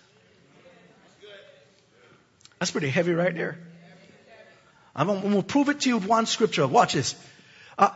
That's 2.59 2.71
pretty 2.71 2.89
heavy 2.89 3.13
right 3.13 3.33
there. 3.33 3.57
I'm 4.95 5.07
going 5.07 5.31
to 5.31 5.43
prove 5.43 5.69
it 5.69 5.81
to 5.81 5.89
you 5.89 5.97
with 5.97 6.07
one 6.07 6.25
scripture. 6.25 6.65
Watch 6.65 6.93
this. 6.93 7.15
Uh, 7.77 7.89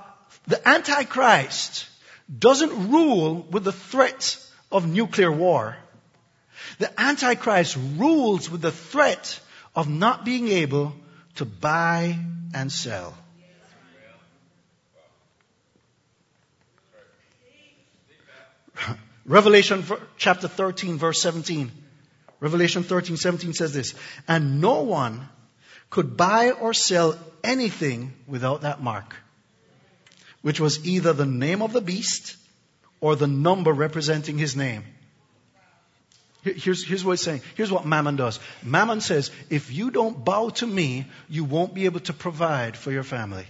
the 0.47 0.67
Antichrist 0.67 1.87
doesn't 2.37 2.91
rule 2.91 3.41
with 3.49 3.63
the 3.63 3.71
threat 3.71 4.37
of 4.71 4.87
nuclear 4.87 5.31
war. 5.31 5.75
The 6.77 7.01
Antichrist 7.01 7.77
rules 7.97 8.51
with 8.51 8.61
the 8.61 8.71
threat 8.71 9.39
of 9.75 9.89
not 9.89 10.25
being 10.25 10.47
able 10.47 10.93
to 11.35 11.45
buy 11.45 12.19
and 12.53 12.71
sell. 12.71 13.15
Revelation 19.25 19.83
chapter 20.17 20.47
13 20.47 20.97
verse 20.97 21.19
17. 21.21 21.71
Revelation 22.41 22.83
13, 22.83 23.17
17 23.17 23.53
says 23.53 23.73
this, 23.73 23.93
and 24.27 24.59
no 24.59 24.81
one 24.81 25.29
could 25.89 26.17
buy 26.17 26.51
or 26.51 26.73
sell 26.73 27.17
anything 27.43 28.13
without 28.27 28.61
that 28.61 28.81
mark, 28.81 29.15
which 30.41 30.59
was 30.59 30.85
either 30.85 31.13
the 31.13 31.25
name 31.25 31.61
of 31.61 31.71
the 31.71 31.81
beast 31.81 32.35
or 32.99 33.15
the 33.15 33.27
number 33.27 33.71
representing 33.71 34.37
his 34.37 34.55
name. 34.55 34.83
Here's, 36.41 36.83
here's 36.83 37.05
what 37.05 37.13
it's 37.13 37.23
saying. 37.23 37.41
Here's 37.55 37.71
what 37.71 37.85
Mammon 37.85 38.15
does. 38.15 38.39
Mammon 38.63 39.01
says, 39.01 39.29
if 39.51 39.71
you 39.71 39.91
don't 39.91 40.25
bow 40.25 40.49
to 40.49 40.65
me, 40.65 41.05
you 41.29 41.43
won't 41.43 41.75
be 41.75 41.85
able 41.85 41.99
to 42.01 42.13
provide 42.13 42.75
for 42.75 42.91
your 42.91 43.03
family. 43.03 43.45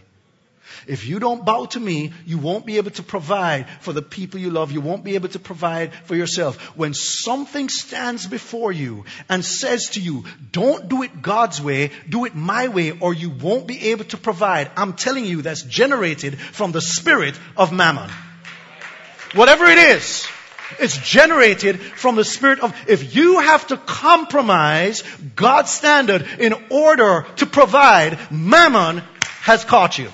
If 0.88 1.06
you 1.06 1.20
don't 1.20 1.46
bow 1.46 1.66
to 1.66 1.80
me, 1.80 2.14
you 2.26 2.38
won't 2.38 2.66
be 2.66 2.78
able 2.78 2.92
to 2.92 3.04
provide 3.04 3.68
for 3.82 3.94
the 3.94 4.02
people 4.02 4.40
you 4.40 4.50
love. 4.50 4.72
You 4.72 4.82
won't 4.82 5.04
be 5.04 5.16
able 5.16 5.30
to 5.30 5.40
provide 5.40 5.94
for 6.06 6.16
yourself. 6.16 6.58
When 6.78 6.94
something 6.94 7.70
stands 7.70 8.26
before 8.26 8.72
you 8.72 9.06
and 9.30 9.44
says 9.44 9.90
to 9.92 10.00
you, 10.00 10.26
don't 10.52 10.88
do 10.88 11.04
it 11.04 11.22
God's 11.22 11.62
way, 11.62 11.92
do 12.08 12.26
it 12.26 12.36
my 12.36 12.68
way, 12.68 12.92
or 12.92 13.14
you 13.14 13.30
won't 13.30 13.68
be 13.68 13.90
able 13.90 14.06
to 14.06 14.18
provide, 14.18 14.72
I'm 14.76 14.94
telling 14.94 15.26
you 15.26 15.42
that's 15.42 15.64
generated 15.64 16.40
from 16.40 16.72
the 16.72 16.82
spirit 16.82 17.36
of 17.58 17.72
mammon. 17.72 18.10
Whatever 19.34 19.66
it 19.66 19.78
is, 19.78 20.28
it's 20.80 20.98
generated 20.98 21.80
from 21.80 22.16
the 22.16 22.24
spirit 22.24 22.60
of, 22.60 22.76
if 22.88 23.16
you 23.16 23.40
have 23.40 23.68
to 23.68 23.78
compromise 23.78 25.04
God's 25.36 25.72
standard 25.72 26.26
in 26.40 26.54
order 26.70 27.26
to 27.38 27.46
provide, 27.46 28.18
mammon 28.32 29.04
has 29.42 29.64
caught 29.66 29.98
you. 29.98 30.10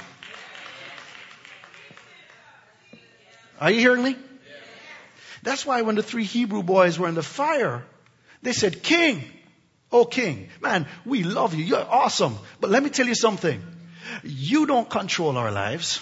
Are 3.59 3.71
you 3.71 3.79
hearing 3.79 4.03
me? 4.03 4.15
That's 5.43 5.65
why 5.65 5.81
when 5.81 5.95
the 5.95 6.03
three 6.03 6.23
Hebrew 6.23 6.63
boys 6.63 6.99
were 6.99 7.07
in 7.07 7.15
the 7.15 7.23
fire, 7.23 7.83
they 8.41 8.53
said, 8.53 8.83
King, 8.83 9.23
oh 9.91 10.05
King, 10.05 10.49
man, 10.61 10.87
we 11.05 11.23
love 11.23 11.53
you. 11.53 11.63
You're 11.63 11.79
awesome. 11.79 12.37
But 12.59 12.69
let 12.69 12.83
me 12.83 12.89
tell 12.89 13.07
you 13.07 13.15
something. 13.15 13.61
You 14.23 14.65
don't 14.65 14.89
control 14.89 15.37
our 15.37 15.51
lives. 15.51 16.01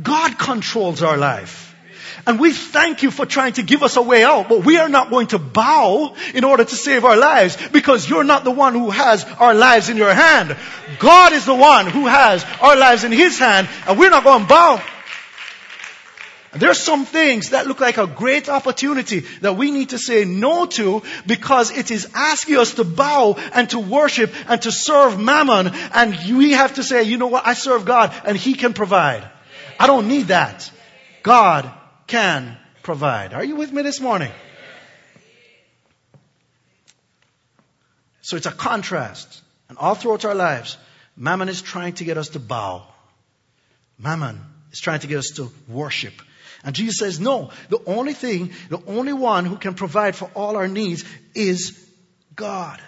God 0.00 0.38
controls 0.38 1.02
our 1.02 1.16
life. 1.16 1.74
And 2.26 2.38
we 2.38 2.52
thank 2.52 3.02
you 3.02 3.10
for 3.10 3.24
trying 3.24 3.54
to 3.54 3.62
give 3.62 3.82
us 3.82 3.96
a 3.96 4.02
way 4.02 4.24
out, 4.24 4.48
but 4.48 4.64
we 4.64 4.76
are 4.78 4.88
not 4.88 5.10
going 5.10 5.28
to 5.28 5.38
bow 5.38 6.14
in 6.34 6.44
order 6.44 6.64
to 6.64 6.74
save 6.74 7.04
our 7.04 7.16
lives 7.16 7.56
because 7.72 8.08
you're 8.08 8.24
not 8.24 8.44
the 8.44 8.50
one 8.50 8.74
who 8.74 8.90
has 8.90 9.24
our 9.38 9.54
lives 9.54 9.88
in 9.88 9.96
your 9.96 10.12
hand. 10.12 10.56
God 10.98 11.32
is 11.32 11.46
the 11.46 11.54
one 11.54 11.86
who 11.86 12.06
has 12.06 12.44
our 12.60 12.76
lives 12.76 13.04
in 13.04 13.12
His 13.12 13.38
hand 13.38 13.68
and 13.86 13.98
we're 13.98 14.10
not 14.10 14.24
going 14.24 14.42
to 14.42 14.48
bow. 14.48 14.82
There 16.52 16.70
are 16.70 16.74
some 16.74 17.04
things 17.04 17.50
that 17.50 17.68
look 17.68 17.78
like 17.80 17.96
a 17.96 18.08
great 18.08 18.48
opportunity 18.48 19.20
that 19.40 19.56
we 19.56 19.70
need 19.70 19.90
to 19.90 19.98
say 19.98 20.24
no 20.24 20.66
to 20.66 21.02
because 21.24 21.70
it 21.70 21.92
is 21.92 22.10
asking 22.12 22.56
us 22.56 22.74
to 22.74 22.84
bow 22.84 23.36
and 23.52 23.70
to 23.70 23.78
worship 23.78 24.32
and 24.48 24.60
to 24.62 24.72
serve 24.72 25.18
mammon 25.18 25.68
and 25.68 26.36
we 26.36 26.52
have 26.52 26.74
to 26.74 26.82
say, 26.82 27.04
you 27.04 27.18
know 27.18 27.28
what, 27.28 27.46
I 27.46 27.54
serve 27.54 27.84
God 27.84 28.12
and 28.24 28.36
He 28.36 28.54
can 28.54 28.72
provide. 28.72 29.28
I 29.78 29.86
don't 29.86 30.08
need 30.08 30.28
that. 30.28 30.70
God 31.22 31.70
can 32.08 32.58
provide. 32.82 33.32
Are 33.32 33.44
you 33.44 33.54
with 33.54 33.72
me 33.72 33.82
this 33.82 34.00
morning? 34.00 34.32
So 38.22 38.36
it's 38.36 38.46
a 38.46 38.52
contrast. 38.52 39.40
And 39.68 39.78
all 39.78 39.94
throughout 39.94 40.24
our 40.24 40.34
lives, 40.34 40.76
mammon 41.16 41.48
is 41.48 41.62
trying 41.62 41.92
to 41.94 42.04
get 42.04 42.18
us 42.18 42.30
to 42.30 42.40
bow. 42.40 42.86
Mammon 43.98 44.40
is 44.72 44.80
trying 44.80 45.00
to 45.00 45.06
get 45.06 45.18
us 45.18 45.30
to 45.36 45.52
worship. 45.68 46.14
And 46.64 46.74
Jesus 46.74 46.98
says, 46.98 47.20
no, 47.20 47.50
the 47.68 47.80
only 47.86 48.12
thing, 48.12 48.52
the 48.68 48.82
only 48.86 49.12
one 49.12 49.46
who 49.46 49.56
can 49.56 49.74
provide 49.74 50.14
for 50.14 50.30
all 50.34 50.56
our 50.56 50.68
needs 50.68 51.04
is 51.34 51.78
God. 52.34 52.80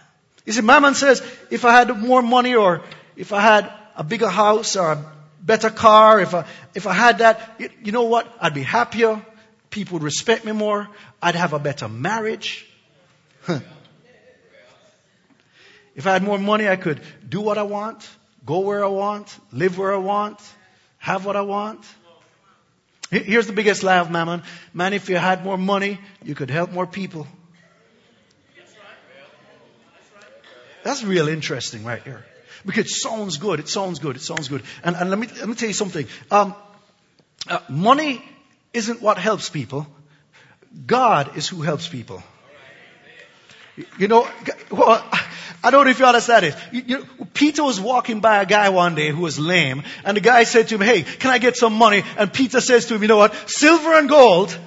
You 0.44 0.52
see, 0.52 0.60
Mammon 0.60 0.94
says, 0.94 1.22
if 1.50 1.64
I 1.64 1.72
had 1.72 1.96
more 1.98 2.22
money 2.22 2.54
or 2.54 2.82
if 3.16 3.32
I 3.32 3.40
had 3.40 3.72
a 3.96 4.04
bigger 4.04 4.28
house 4.28 4.76
or 4.76 4.92
a 4.92 5.12
better 5.40 5.70
car, 5.70 6.20
if 6.20 6.34
I, 6.34 6.46
if 6.74 6.86
I 6.86 6.92
had 6.92 7.18
that, 7.18 7.60
you 7.82 7.92
know 7.92 8.04
what? 8.04 8.32
I'd 8.40 8.54
be 8.54 8.62
happier. 8.62 9.24
People 9.70 9.94
would 9.94 10.02
respect 10.02 10.44
me 10.44 10.52
more. 10.52 10.88
I'd 11.22 11.34
have 11.34 11.52
a 11.52 11.58
better 11.58 11.88
marriage. 11.88 12.66
if 15.94 16.06
I 16.06 16.12
had 16.12 16.22
more 16.22 16.38
money, 16.38 16.68
I 16.68 16.76
could 16.76 17.00
do 17.26 17.40
what 17.40 17.56
I 17.56 17.62
want, 17.62 18.08
go 18.44 18.60
where 18.60 18.84
I 18.84 18.88
want, 18.88 19.34
live 19.50 19.78
where 19.78 19.94
I 19.94 19.98
want, 19.98 20.40
have 20.98 21.24
what 21.24 21.36
I 21.36 21.42
want. 21.42 21.84
Here's 23.12 23.46
the 23.46 23.52
biggest 23.52 23.82
lie 23.82 23.98
of 23.98 24.10
mammon. 24.10 24.42
Man, 24.72 24.94
if 24.94 25.10
you 25.10 25.16
had 25.16 25.44
more 25.44 25.58
money, 25.58 26.00
you 26.24 26.34
could 26.34 26.48
help 26.48 26.72
more 26.72 26.86
people. 26.86 27.26
That's 30.82 31.04
real 31.04 31.28
interesting 31.28 31.84
right 31.84 32.02
here. 32.02 32.24
Because 32.64 32.86
it 32.86 32.90
sounds 32.90 33.36
good. 33.36 33.60
It 33.60 33.68
sounds 33.68 33.98
good. 33.98 34.16
It 34.16 34.22
sounds 34.22 34.48
good. 34.48 34.62
And, 34.82 34.96
and 34.96 35.10
let 35.10 35.18
me, 35.18 35.26
let 35.26 35.46
me 35.46 35.54
tell 35.54 35.68
you 35.68 35.74
something. 35.74 36.06
Um, 36.30 36.54
uh, 37.46 37.58
money 37.68 38.24
isn't 38.72 39.02
what 39.02 39.18
helps 39.18 39.50
people. 39.50 39.86
God 40.86 41.36
is 41.36 41.46
who 41.46 41.60
helps 41.60 41.86
people. 41.86 42.22
You 43.98 44.08
know, 44.08 44.26
well, 44.70 45.06
I 45.64 45.70
don't 45.70 45.84
know 45.84 45.90
if 45.90 45.98
you 45.98 46.06
understand 46.06 46.46
it. 46.46 46.56
You, 46.72 46.82
you, 46.86 47.08
Peter 47.34 47.62
was 47.62 47.80
walking 47.80 48.20
by 48.20 48.42
a 48.42 48.46
guy 48.46 48.70
one 48.70 48.94
day 48.94 49.10
who 49.10 49.20
was 49.20 49.38
lame, 49.38 49.84
and 50.04 50.16
the 50.16 50.20
guy 50.20 50.44
said 50.44 50.68
to 50.68 50.74
him, 50.74 50.80
hey, 50.80 51.02
can 51.02 51.30
I 51.30 51.38
get 51.38 51.56
some 51.56 51.74
money? 51.74 52.02
And 52.16 52.32
Peter 52.32 52.60
says 52.60 52.86
to 52.86 52.94
him, 52.94 53.02
you 53.02 53.08
know 53.08 53.16
what? 53.16 53.34
Silver 53.48 53.94
and 53.94 54.08
gold 54.08 54.58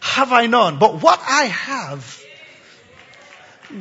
have 0.00 0.32
I 0.32 0.46
none, 0.46 0.78
but 0.78 1.02
what 1.02 1.20
I 1.22 1.44
have, 1.44 2.21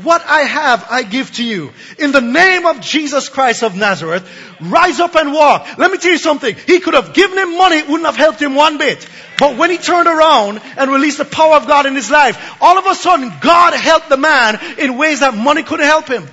what 0.04 0.24
I 0.26 0.42
have, 0.42 0.88
I 0.90 1.04
give 1.04 1.32
to 1.34 1.44
you. 1.44 1.72
In 2.00 2.12
the 2.12 2.22
name 2.22 2.66
of 2.66 2.82
Jesus 2.82 3.30
Christ 3.30 3.64
of 3.64 3.76
Nazareth, 3.76 4.28
rise 4.62 5.00
up 5.00 5.16
and 5.16 5.34
walk. 5.34 5.78
Let 5.78 5.92
me 5.92 5.98
tell 5.98 6.12
you 6.12 6.18
something. 6.18 6.56
He 6.68 6.80
could 6.80 6.94
have 6.94 7.14
given 7.14 7.38
him 7.38 7.58
money, 7.58 7.78
it 7.78 7.88
wouldn't 7.88 8.06
have 8.06 8.16
helped 8.16 8.42
him 8.42 8.56
one 8.56 8.78
bit. 8.78 9.08
But 9.38 9.58
when 9.58 9.70
he 9.70 9.78
turned 9.78 10.08
around 10.08 10.62
and 10.78 10.92
released 10.92 11.18
the 11.18 11.26
power 11.26 11.56
of 11.56 11.68
God 11.68 11.86
in 11.86 11.96
his 11.96 12.12
life, 12.12 12.58
all 12.62 12.78
of 12.78 12.86
a 12.86 12.96
sudden 12.96 13.34
God 13.42 13.74
helped 13.74 14.10
the 14.10 14.18
man 14.18 14.60
in 14.78 14.98
ways 14.98 15.20
that 15.22 15.34
money 15.34 15.64
couldn't 15.64 15.86
help 15.86 16.08
him. 16.08 16.28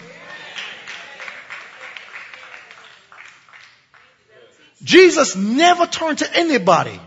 Jesus 4.85 5.35
never 5.37 5.87
turned 5.87 6.19
to 6.19 6.37
anybody 6.37 7.00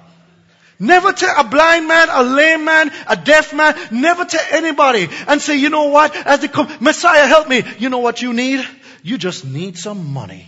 Never 0.81 1.13
to 1.13 1.39
a 1.39 1.43
blind 1.43 1.87
man, 1.87 2.07
a 2.09 2.23
lame 2.23 2.65
man, 2.65 2.91
a 3.05 3.15
deaf 3.15 3.53
man, 3.53 3.77
never 3.91 4.25
to 4.25 4.39
anybody 4.51 5.09
and 5.27 5.39
say, 5.39 5.57
you 5.57 5.69
know 5.69 5.89
what, 5.89 6.15
as 6.15 6.39
they 6.39 6.47
come, 6.47 6.75
Messiah 6.79 7.27
help 7.27 7.47
me. 7.47 7.63
You 7.77 7.89
know 7.89 7.99
what 7.99 8.23
you 8.23 8.33
need? 8.33 8.67
You 9.03 9.19
just 9.19 9.45
need 9.45 9.77
some 9.77 10.11
money. 10.11 10.47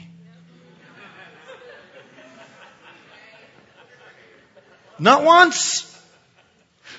Not 4.97 5.23
once. 5.23 5.87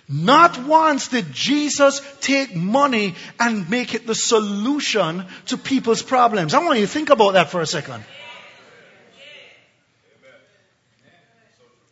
Not 0.08 0.64
once 0.64 1.08
did 1.08 1.32
Jesus 1.32 2.02
take 2.20 2.54
money 2.54 3.16
and 3.40 3.68
make 3.68 3.94
it 3.94 4.06
the 4.06 4.14
solution 4.14 5.26
to 5.46 5.58
people's 5.58 6.02
problems. 6.02 6.54
I 6.54 6.60
want 6.60 6.78
you 6.78 6.86
to 6.86 6.92
think 6.92 7.10
about 7.10 7.32
that 7.32 7.50
for 7.50 7.60
a 7.60 7.66
second. 7.66 8.04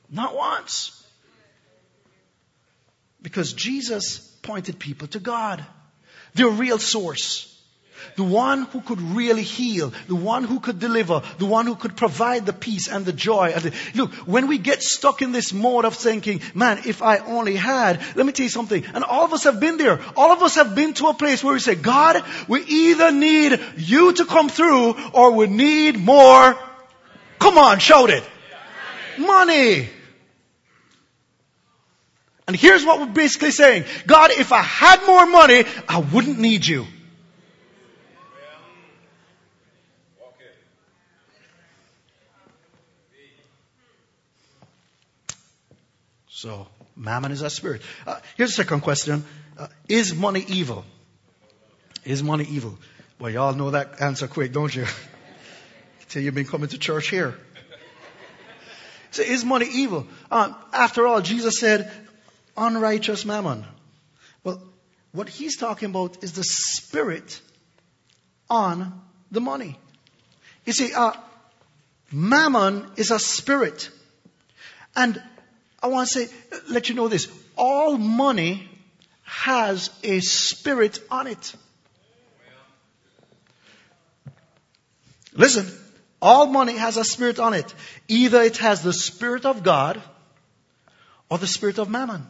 Not 0.09 0.37
once. 0.37 1.02
Because 3.23 3.53
Jesus 3.53 4.19
pointed 4.43 4.79
people 4.79 5.09
to 5.09 5.21
God, 5.21 5.65
the 6.35 6.49
real 6.49 6.79
source. 6.79 7.49
The 8.17 8.25
one 8.25 8.65
who 8.65 8.81
could 8.81 9.01
really 9.01 9.45
heal, 9.45 9.93
the 10.09 10.17
one 10.17 10.43
who 10.43 10.59
could 10.59 10.81
deliver, 10.81 11.23
the 11.39 11.47
one 11.47 11.67
who 11.67 11.77
could 11.77 11.97
provide 11.97 12.45
the 12.45 12.53
peace 12.53 12.89
and 12.89 13.07
the 13.07 13.13
joy. 13.13 13.55
Look, 13.95 14.13
when 14.27 14.49
we 14.49 14.59
get 14.59 14.83
stuck 14.83 15.23
in 15.23 15.31
this 15.31 15.53
mode 15.53 15.85
of 15.85 15.95
thinking, 15.95 16.41
man, 16.53 16.81
if 16.85 17.01
I 17.01 17.19
only 17.19 17.55
had, 17.55 18.03
let 18.17 18.27
me 18.27 18.33
tell 18.33 18.45
you 18.45 18.51
something, 18.51 18.85
and 18.93 19.05
all 19.05 19.25
of 19.25 19.33
us 19.33 19.45
have 19.45 19.61
been 19.61 19.77
there. 19.77 20.01
All 20.17 20.33
of 20.33 20.43
us 20.43 20.57
have 20.57 20.75
been 20.75 20.95
to 20.95 21.07
a 21.07 21.15
place 21.15 21.45
where 21.45 21.55
we 21.55 21.61
say, 21.61 21.77
God, 21.77 22.23
we 22.49 22.63
either 22.65 23.13
need 23.13 23.61
you 23.77 24.13
to 24.15 24.25
come 24.25 24.49
through 24.49 24.97
or 25.13 25.33
we 25.33 25.47
need 25.47 25.97
more. 25.97 26.59
Come 27.39 27.57
on, 27.57 27.79
shout 27.79 28.11
it. 28.11 28.25
Money. 29.17 29.89
And 32.53 32.61
here's 32.61 32.85
what 32.85 33.01
we're 33.01 33.07
basically 33.07 33.51
saying. 33.51 33.87
God, 34.07 34.31
if 34.31 34.53
I 34.53 34.61
had 34.61 35.07
more 35.07 35.25
money, 35.25 35.65
I 35.89 36.01
wouldn't 36.01 36.39
need 36.39 36.67
you. 36.67 36.87
So, 46.29 46.67
mammon 46.95 47.33
is 47.33 47.41
a 47.41 47.49
spirit. 47.49 47.81
Uh, 48.07 48.21
here's 48.37 48.51
a 48.51 48.53
second 48.53 48.83
question. 48.83 49.25
Uh, 49.57 49.69
is 49.89 50.15
money 50.15 50.45
evil? 50.47 50.85
Is 52.05 52.23
money 52.23 52.45
evil? 52.45 52.79
Well, 53.19 53.31
y'all 53.31 53.55
know 53.55 53.71
that 53.71 54.03
answer 54.03 54.29
quick, 54.29 54.53
don't 54.53 54.77
you? 54.77 54.85
Till 56.11 56.23
you've 56.23 56.35
been 56.35 56.45
coming 56.45 56.69
to 56.69 56.77
church 56.77 57.09
here. 57.09 57.35
So 59.13 59.23
is 59.23 59.43
money 59.43 59.69
evil? 59.71 60.07
Uh, 60.31 60.53
after 60.73 61.07
all, 61.07 61.23
Jesus 61.23 61.59
said, 61.59 61.91
unrighteous 62.57 63.25
mammon. 63.25 63.65
Well, 64.45 64.63
what 65.13 65.29
he's 65.29 65.57
talking 65.57 65.91
about 65.91 66.23
is 66.23 66.33
the 66.33 66.45
spirit 66.45 67.41
on 68.49 69.01
the 69.31 69.41
money. 69.41 69.79
You 70.65 70.73
see, 70.73 70.93
uh, 70.95 71.13
mammon 72.11 72.87
is 72.97 73.11
a 73.11 73.19
spirit. 73.19 73.91
And 74.95 75.23
I 75.83 75.89
want 75.89 76.09
to 76.09 76.27
say, 76.27 76.35
let 76.69 76.89
you 76.89 76.95
know 76.95 77.09
this. 77.09 77.29
All 77.57 77.97
money 77.97 78.69
has 79.23 79.91
a 80.03 80.21
spirit 80.21 81.01
on 81.11 81.27
it. 81.27 81.55
Listen, 85.35 85.67
all 86.21 86.47
money 86.47 86.77
has 86.77 86.97
a 86.97 87.05
spirit 87.05 87.39
on 87.41 87.55
it. 87.55 87.75
Either 88.09 88.43
it 88.43 88.59
has 88.59 88.83
the 88.83 88.93
spirit 88.93 89.47
of 89.47 89.63
God 89.63 90.01
or 91.31 91.39
the 91.39 91.47
spirit 91.47 91.79
of 91.79 91.89
mammon. 91.89 92.27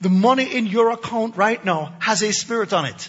The 0.00 0.08
money 0.08 0.44
in 0.44 0.66
your 0.66 0.90
account 0.90 1.36
right 1.36 1.62
now 1.64 1.94
has 1.98 2.22
a 2.22 2.32
spirit 2.32 2.72
on 2.72 2.86
it. 2.86 3.08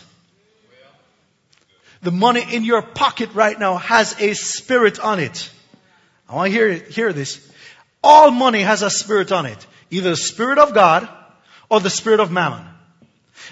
The 2.02 2.12
money 2.12 2.44
in 2.52 2.63
your 2.63 2.82
pocket 2.82 3.30
right 3.34 3.58
now 3.58 3.78
has 3.78 4.20
a 4.20 4.34
spirit 4.34 5.00
on 5.00 5.20
it. 5.20 5.50
I 6.28 6.36
want 6.36 6.52
to 6.52 6.58
hear, 6.58 6.74
hear 6.74 7.13
this. 7.13 7.48
All 8.04 8.32
money 8.32 8.62
has 8.62 8.82
a 8.82 8.89
spirit 8.89 9.32
on 9.32 9.46
it. 9.46 9.67
Either 9.91 10.12
the 10.12 10.15
spirit 10.15 10.58
of 10.58 10.74
God 10.74 11.08
or 11.70 11.80
the 11.80 11.89
spirit 11.89 12.20
of 12.20 12.32
mammon. 12.32 12.65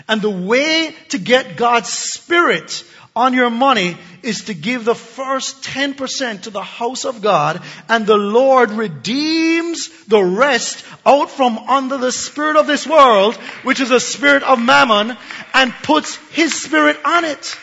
And 0.07 0.21
the 0.21 0.29
way 0.29 0.95
to 1.09 1.19
get 1.19 1.57
God's 1.57 1.89
spirit 1.89 2.83
on 3.19 3.33
your 3.33 3.49
money 3.49 3.97
is 4.23 4.45
to 4.45 4.53
give 4.53 4.85
the 4.85 4.95
first 4.95 5.61
10% 5.63 6.43
to 6.43 6.49
the 6.49 6.63
house 6.63 7.03
of 7.03 7.21
God 7.21 7.61
and 7.89 8.07
the 8.07 8.17
Lord 8.17 8.71
redeems 8.71 9.89
the 10.05 10.23
rest 10.23 10.85
out 11.05 11.29
from 11.29 11.57
under 11.57 11.97
the 11.97 12.13
spirit 12.13 12.55
of 12.55 12.65
this 12.65 12.87
world, 12.87 13.35
which 13.63 13.81
is 13.81 13.91
a 13.91 13.99
spirit 13.99 14.43
of 14.43 14.61
mammon, 14.61 15.17
and 15.53 15.73
puts 15.83 16.15
his 16.31 16.53
spirit 16.53 16.97
on 17.03 17.25
it. 17.25 17.57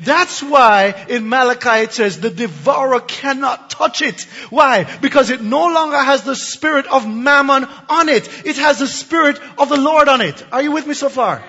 That's 0.00 0.42
why 0.42 1.06
in 1.08 1.28
Malachi 1.28 1.84
it 1.84 1.92
says 1.92 2.20
the 2.20 2.30
devourer 2.30 3.00
cannot 3.00 3.70
touch 3.70 4.02
it. 4.02 4.22
Why? 4.50 4.84
Because 5.00 5.30
it 5.30 5.40
no 5.40 5.66
longer 5.66 5.98
has 5.98 6.22
the 6.22 6.36
spirit 6.36 6.86
of 6.86 7.08
mammon 7.08 7.64
on 7.88 8.08
it. 8.08 8.28
It 8.44 8.56
has 8.56 8.78
the 8.80 8.86
spirit 8.88 9.40
of 9.56 9.68
the 9.68 9.80
Lord 9.80 10.08
on 10.08 10.20
it. 10.20 10.44
Are 10.52 10.62
you 10.62 10.72
with 10.72 10.86
me 10.86 10.94
so 10.94 11.08
far? 11.08 11.44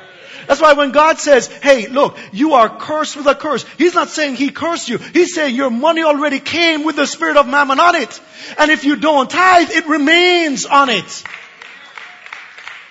That's 0.49 0.62
why 0.62 0.73
when 0.73 0.89
God 0.89 1.19
says, 1.19 1.45
hey, 1.45 1.85
look, 1.85 2.17
you 2.31 2.53
are 2.53 2.75
cursed 2.75 3.15
with 3.15 3.27
a 3.27 3.35
curse, 3.35 3.63
He's 3.77 3.93
not 3.93 4.09
saying 4.09 4.33
He 4.33 4.49
cursed 4.49 4.89
you. 4.89 4.97
He's 4.97 5.35
saying 5.35 5.53
your 5.53 5.69
money 5.69 6.01
already 6.01 6.39
came 6.39 6.83
with 6.83 6.95
the 6.95 7.05
spirit 7.05 7.38
of 7.38 7.47
mammon 7.47 7.79
on 7.79 7.93
it. 7.93 8.19
And 8.57 8.71
if 8.71 8.83
you 8.83 8.95
don't 8.95 9.29
tithe, 9.29 9.69
it 9.69 9.85
remains 9.85 10.65
on 10.65 10.89
it. 10.89 11.23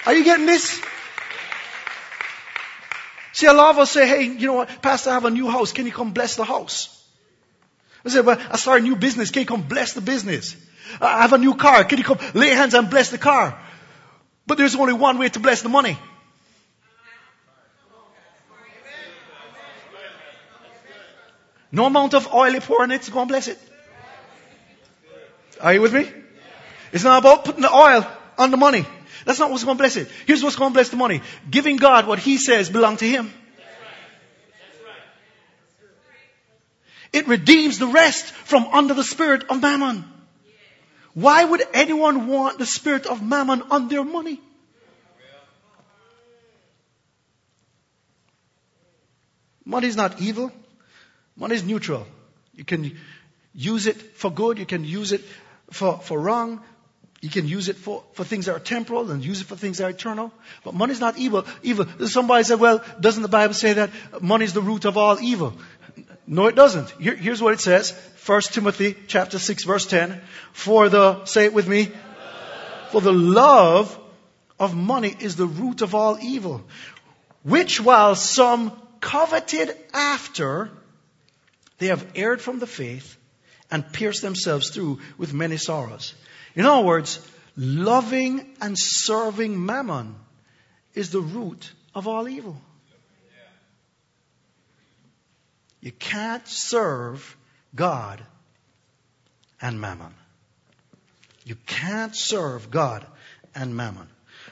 Are 0.07 0.15
you 0.15 0.23
getting 0.23 0.47
this? 0.47 0.81
See, 3.33 3.47
a 3.47 3.53
lot 3.53 3.71
of 3.71 3.79
us 3.79 3.91
say, 3.91 4.07
hey, 4.07 4.23
you 4.23 4.47
know 4.47 4.55
what, 4.55 4.81
Pastor, 4.81 5.11
I 5.11 5.15
have 5.15 5.25
a 5.25 5.31
new 5.31 5.49
house. 5.49 5.73
Can 5.73 5.85
you 5.85 5.91
come 5.91 6.13
bless 6.13 6.37
the 6.37 6.45
house? 6.45 7.05
I 8.05 8.11
say, 8.11 8.21
well, 8.21 8.41
I 8.53 8.57
start 8.57 8.83
a 8.83 8.85
new 8.85 8.95
business. 8.95 9.33
Can 9.33 9.41
you 9.41 9.47
come 9.47 9.63
bless 9.63 9.95
the 9.95 10.01
business? 10.01 10.55
I 11.01 11.23
have 11.23 11.33
a 11.33 11.39
new 11.39 11.57
car. 11.57 11.83
Can 11.83 11.99
you 11.99 12.05
come 12.05 12.19
lay 12.35 12.51
hands 12.51 12.75
and 12.75 12.89
bless 12.89 13.11
the 13.11 13.19
car? 13.19 13.61
But 14.47 14.59
there's 14.59 14.77
only 14.77 14.93
one 14.93 15.19
way 15.19 15.29
to 15.31 15.41
bless 15.41 15.63
the 15.63 15.69
money. 15.69 15.99
No 21.71 21.87
amount 21.87 22.15
of 22.15 22.33
oil 22.33 22.53
you 22.53 22.61
pour 22.61 22.85
in 22.85 22.91
it 22.91 23.03
is 23.03 23.09
going 23.09 23.29
to 23.29 23.33
bless 23.33 23.49
it. 23.49 23.59
Are 25.61 25.75
you 25.75 25.83
with 25.83 25.93
me? 25.93 26.11
It's 26.93 27.05
not 27.05 27.19
about 27.19 27.45
putting 27.45 27.63
the 27.63 27.73
oil 27.73 28.07
on 28.39 28.51
the 28.51 28.57
money. 28.57 28.87
That's 29.25 29.39
not 29.39 29.51
what's 29.51 29.65
going 29.65 29.77
to 29.77 29.83
bless 29.83 29.97
it. 29.97 30.09
Here's 30.27 30.43
what's 30.43 30.57
going 30.57 30.71
to 30.71 30.75
bless 30.75 30.89
the 30.89 30.97
money. 30.97 31.21
Giving 31.51 31.77
God 31.77 32.07
what 32.07 32.19
He 32.19 32.39
says 32.39 32.71
belong 32.71 32.97
to 32.99 33.07
Him. 33.07 33.33
It 37.13 37.27
redeems 37.27 37.79
the 37.79 37.87
rest 37.87 38.25
from 38.25 38.67
under 38.67 38.95
the 38.95 39.05
spirit 39.05 39.45
of 39.51 39.61
mammon. 39.61 40.05
Why 41.15 41.45
would 41.45 41.63
anyone 41.75 42.29
want 42.29 42.59
the 42.59 42.67
spirit 42.67 43.07
of 43.07 43.23
mammon 43.23 43.63
on 43.71 43.89
their 43.89 44.05
money? 44.05 44.41
Money 49.65 49.89
is 49.89 49.97
not 49.97 50.21
evil. 50.21 50.53
One 51.39 51.53
is 51.53 51.63
neutral. 51.65 52.07
You 52.55 52.65
can 52.65 52.97
use 53.55 53.87
it 53.87 53.97
for 53.97 54.31
good, 54.31 54.59
you 54.59 54.67
can 54.67 54.85
use 54.85 55.13
it 55.13 55.23
for, 55.71 55.99
for 55.99 56.21
wrong, 56.21 56.61
you 57.21 57.31
can 57.31 57.49
use 57.49 57.69
it 57.69 57.77
for, 57.77 58.05
for 58.13 58.25
things 58.25 58.47
that 58.47 58.55
are 58.55 58.61
temporal 58.61 59.11
and 59.11 59.25
use 59.25 59.41
it 59.41 59.47
for 59.47 59.57
things 59.57 59.79
that 59.79 59.85
are 59.85 59.91
eternal. 59.91 60.33
But 60.65 60.75
money 60.75 60.93
is 60.93 61.01
not 61.01 61.19
evil. 61.19 61.47
Evil. 61.63 61.87
Somebody 62.07 62.45
said, 62.45 62.61
well, 62.61 62.85
doesn't 63.01 63.23
the 63.23 63.29
Bible 63.29 63.55
say 63.55 63.73
that 63.73 63.91
money 64.23 64.45
is 64.45 64.53
the 64.53 64.63
root 64.63 64.85
of 64.85 64.97
all 64.97 65.19
evil? 65.21 65.55
No, 66.27 66.47
it 66.47 66.55
doesn't. 66.55 66.91
Here, 66.93 67.17
here's 67.17 67.43
what 67.43 67.55
it 67.55 67.61
says. 67.61 67.99
1 68.25 68.41
Timothy 68.43 68.95
chapter 69.09 69.39
6 69.39 69.65
verse 69.65 69.87
10. 69.87 70.21
For 70.53 70.89
the, 70.89 71.25
say 71.25 71.47
it 71.47 71.55
with 71.55 71.67
me. 71.67 71.89
For 72.91 73.01
the 73.01 73.13
love 73.13 73.99
of 74.61 74.77
money 74.77 75.15
is 75.19 75.37
the 75.37 75.47
root 75.47 75.83
of 75.83 75.95
all 75.95 76.19
evil, 76.21 76.63
which 77.43 77.81
while 77.81 78.15
some 78.15 78.73
coveted 79.01 79.77
after, 79.93 80.71
they 81.79 81.87
have 81.87 82.07
erred 82.15 82.41
from 82.41 82.59
the 82.59 82.67
faith 82.67 83.17
and 83.71 83.93
pierced 83.93 84.23
themselves 84.23 84.71
through 84.71 85.01
with 85.17 85.33
many 85.33 85.57
sorrows. 85.57 86.15
In 86.55 86.65
other 86.65 86.85
words, 86.85 87.21
loving 87.57 88.57
and 88.61 88.77
serving 88.79 89.65
mammon 89.65 90.17
is 90.95 91.11
the 91.11 91.21
root 91.21 91.73
of 91.95 92.09
all 92.09 92.29
evil. 92.29 92.61
You 95.81 95.93
can't 95.93 96.47
serve 96.47 97.37
God 97.75 98.23
and 99.61 99.81
mammon. 99.81 100.15
You 101.45 101.57
can't 101.67 102.15
serve 102.15 102.71
God 102.71 103.07
and 103.55 103.77
mammon. 103.77 104.09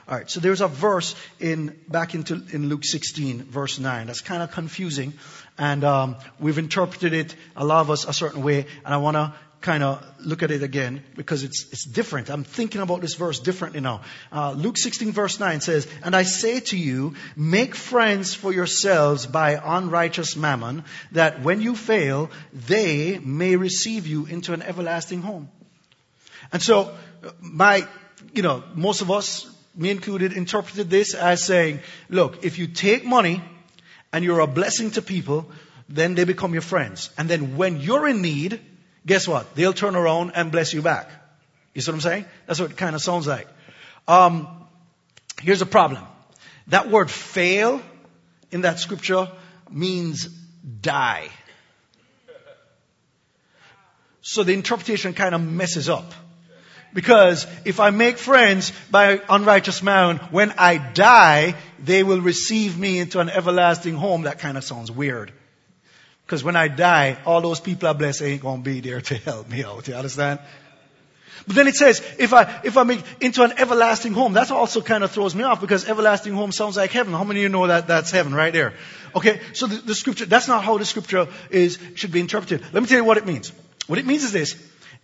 All 0.09 0.17
right, 0.17 0.31
so 0.31 0.39
there's 0.39 0.61
a 0.61 0.69
verse 0.69 1.17
in 1.41 1.77
back 1.89 2.15
into 2.15 2.41
in 2.53 2.69
Luke 2.69 2.85
16, 2.85 3.43
verse 3.43 3.81
9. 3.81 4.07
That's 4.07 4.21
kind 4.21 4.41
of 4.41 4.53
confusing, 4.53 5.15
and 5.59 5.83
um, 5.83 6.17
we've 6.39 6.59
interpreted 6.59 7.13
it 7.13 7.35
a 7.57 7.65
lot 7.65 7.81
of 7.81 7.91
us 7.91 8.05
a 8.05 8.13
certain 8.13 8.45
way, 8.45 8.67
and 8.85 8.95
I 8.95 8.99
want 8.99 9.17
to 9.17 9.35
kind 9.63 9.83
of 9.83 10.07
look 10.21 10.45
at 10.45 10.53
it 10.53 10.63
again 10.63 11.03
because 11.17 11.43
it's 11.43 11.67
it's 11.73 11.85
different. 11.85 12.31
I'm 12.31 12.45
thinking 12.45 12.81
about 12.83 13.01
this 13.01 13.15
verse 13.15 13.41
differently 13.41 13.81
now. 13.81 14.03
Uh, 14.31 14.53
Luke 14.53 14.79
16, 14.79 15.11
verse 15.11 15.41
9 15.41 15.61
says, 15.61 15.89
"And 16.05 16.15
I 16.15 16.23
say 16.23 16.61
to 16.61 16.77
you, 16.77 17.15
make 17.35 17.75
friends 17.75 18.33
for 18.33 18.53
yourselves 18.53 19.27
by 19.27 19.61
unrighteous 19.61 20.37
mammon, 20.37 20.85
that 21.13 21.43
when 21.43 21.61
you 21.61 21.75
fail, 21.75 22.31
they 22.53 23.19
may 23.19 23.57
receive 23.57 24.07
you 24.07 24.27
into 24.27 24.53
an 24.53 24.63
everlasting 24.63 25.23
home." 25.23 25.49
And 26.53 26.63
so, 26.63 26.95
my, 27.41 27.89
you 28.33 28.43
know, 28.43 28.63
most 28.77 29.01
of 29.01 29.11
us 29.11 29.51
me 29.77 29.91
included, 29.91 30.33
interpreted 30.33 30.91
this 30.91 31.15
as 31.15 31.43
saying, 31.43 31.81
look, 32.09 32.45
if 32.45 32.59
you 32.59 32.67
take 32.67 33.05
money 33.05 33.43
and 34.13 34.25
you're 34.25 34.41
a 34.41 34.47
blessing 34.47 34.91
to 34.93 35.03
people, 35.03 35.51
then 35.89 36.15
they 36.15 36.25
become 36.25 36.53
your 36.53 36.63
friends. 36.63 37.11
And 37.19 37.29
then 37.29 37.57
when 37.57 37.81
you're 37.81 38.09
in 38.09 38.23
need, 38.23 38.61
guess 39.05 39.29
what? 39.29 39.55
They'll 39.55 39.73
turn 39.73 39.95
around 39.95 40.33
and 40.35 40.51
bless 40.51 40.73
you 40.73 40.83
back. 40.83 41.11
You 41.75 41.83
see 41.83 41.91
what 41.91 41.97
I'm 41.97 42.01
saying? 42.01 42.25
That's 42.47 42.59
what 42.59 42.71
it 42.71 42.77
kind 42.77 42.95
of 42.95 43.03
sounds 43.03 43.27
like. 43.27 43.47
Um, 44.09 44.49
here's 45.43 45.63
a 45.63 45.67
problem. 45.67 46.03
That 46.69 46.91
word 46.91 47.11
fail 47.11 47.83
in 48.51 48.63
that 48.63 48.81
scripture 48.81 49.31
means 49.71 50.27
die. 50.81 51.29
So 54.23 54.43
the 54.43 54.55
interpretation 54.55 55.15
kind 55.15 55.35
of 55.35 55.41
messes 55.41 55.89
up. 55.89 56.13
Because 56.97 57.47
if 57.67 57.79
I 57.79 57.91
make 57.91 58.17
friends 58.17 58.73
by 58.91 59.21
unrighteous 59.29 59.83
man, 59.83 60.17
when 60.31 60.55
I 60.57 60.79
die, 60.79 61.55
they 61.79 62.03
will 62.03 62.23
receive 62.23 62.79
me 62.79 63.01
into 63.01 63.21
an 63.21 63.29
everlasting 63.29 63.97
home. 63.97 64.23
That 64.23 64.39
kind 64.39 64.57
of 64.57 64.65
sounds 64.65 64.91
weird. 64.91 65.31
Because 66.25 66.43
when 66.43 66.57
I 66.57 66.69
die, 66.69 67.19
all 67.27 67.43
those 67.43 67.61
people 67.61 67.87
I 67.87 67.93
bless 67.93 68.23
ain't 68.23 68.41
gonna 68.41 68.63
be 68.63 68.81
there 68.81 69.03
to 69.03 69.15
help 69.15 69.47
me 69.47 69.63
out. 69.63 69.87
You 69.87 69.95
understand? 69.95 70.41
But 71.47 71.55
then 71.55 71.67
it 71.67 71.77
says, 71.77 72.01
if 72.19 72.33
I, 72.33 72.63
if 72.65 72.79
I 72.79 72.85
make 72.85 73.03
into 73.21 73.43
an 73.43 73.53
everlasting 73.59 74.15
home, 74.15 74.33
that 74.33 74.51
also 74.51 74.81
kind 74.81 75.05
of 75.05 75.11
throws 75.11 75.35
me 75.35 75.45
off 75.45 75.61
because 75.61 75.87
everlasting 75.87 76.33
home 76.33 76.51
sounds 76.51 76.79
like 76.79 76.93
heaven. 76.93 77.13
How 77.13 77.25
many 77.25 77.41
of 77.41 77.43
you 77.43 77.49
know 77.51 77.67
that 77.67 77.89
that's 77.89 78.11
heaven 78.11 78.35
right 78.35 78.55
there? 78.55 78.73
Okay, 79.15 79.39
so 79.53 79.67
the, 79.67 79.77
the 79.77 79.95
scripture, 79.95 80.25
that's 80.25 80.49
not 80.49 80.65
how 80.65 80.79
the 80.79 80.87
scripture 80.87 81.29
is, 81.51 81.79
should 81.95 82.11
be 82.11 82.21
interpreted. 82.21 82.63
Let 82.73 82.83
me 82.83 82.89
tell 82.89 82.97
you 82.97 83.05
what 83.05 83.19
it 83.19 83.27
means. 83.27 83.53
What 83.87 83.99
it 83.99 84.07
means 84.07 84.25
is 84.25 84.33
this, 84.33 84.57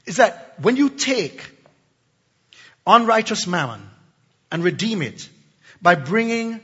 is 0.06 0.16
that 0.16 0.54
when 0.58 0.76
you 0.76 0.88
take 0.88 1.42
unrighteous 2.86 3.46
mammon 3.46 3.80
and 4.50 4.64
redeem 4.64 5.02
it 5.02 5.28
by 5.80 5.94
bringing 5.94 6.60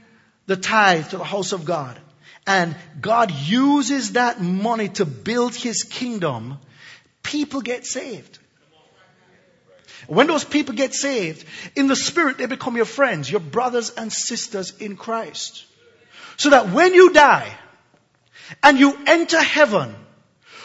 the 0.46 0.56
tithe 0.56 1.08
to 1.10 1.18
the 1.18 1.24
house 1.24 1.52
of 1.52 1.64
God. 1.64 1.98
And 2.46 2.74
God 3.00 3.30
uses 3.30 4.12
that 4.12 4.40
money 4.40 4.88
to 4.90 5.04
build 5.04 5.54
his 5.54 5.82
kingdom. 5.82 6.58
People 7.22 7.60
get 7.60 7.86
saved. 7.86 8.38
When 10.06 10.26
those 10.26 10.44
people 10.44 10.74
get 10.74 10.94
saved, 10.94 11.44
in 11.76 11.88
the 11.88 11.96
spirit, 11.96 12.38
they 12.38 12.46
become 12.46 12.76
your 12.76 12.86
friends, 12.86 13.30
your 13.30 13.40
brothers 13.40 13.90
and 13.90 14.10
sisters 14.10 14.72
in 14.78 14.96
Christ. 14.96 15.66
So 16.38 16.50
that 16.50 16.70
when 16.70 16.94
you 16.94 17.12
die 17.12 17.52
and 18.62 18.78
you 18.78 18.96
enter 19.06 19.42
heaven, 19.42 19.94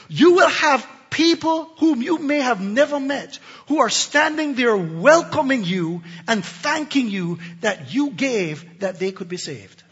you 0.08 0.34
will 0.36 0.50
have 0.50 0.88
people 1.14 1.66
whom 1.78 2.02
you 2.02 2.18
may 2.18 2.40
have 2.40 2.60
never 2.60 3.00
met 3.00 3.38
who 3.68 3.80
are 3.80 3.90
standing 3.90 4.56
there 4.56 4.76
welcoming 4.76 5.64
you 5.64 6.02
and 6.28 6.44
thanking 6.44 7.08
you 7.08 7.38
that 7.62 7.94
you 7.94 8.10
gave 8.10 8.80
that 8.80 9.00
they 9.00 9.12
could 9.12 9.30
be 9.30 9.38
saved. 9.38 9.84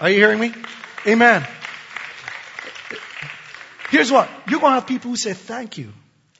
Are 0.00 0.10
you 0.10 0.16
hearing 0.16 0.40
me? 0.40 0.52
Amen. 1.06 1.46
Here's 3.88 4.10
what. 4.10 4.28
You're 4.48 4.60
going 4.60 4.72
to 4.72 4.80
have 4.80 4.88
people 4.88 5.12
who 5.12 5.16
say, 5.16 5.32
thank 5.32 5.78
you. 5.78 5.92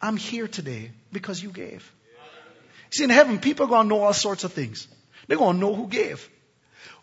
I'm 0.02 0.16
here 0.16 0.48
today 0.48 0.90
because 1.12 1.40
you 1.40 1.50
gave. 1.50 1.90
See, 2.90 3.04
in 3.04 3.10
heaven, 3.10 3.38
people 3.38 3.66
are 3.66 3.68
going 3.68 3.88
to 3.88 3.94
know 3.94 4.02
all 4.02 4.12
sorts 4.12 4.42
of 4.42 4.52
things. 4.52 4.88
They're 5.28 5.38
going 5.38 5.56
to 5.56 5.60
know 5.60 5.74
who 5.74 5.86
gave. 5.86 6.28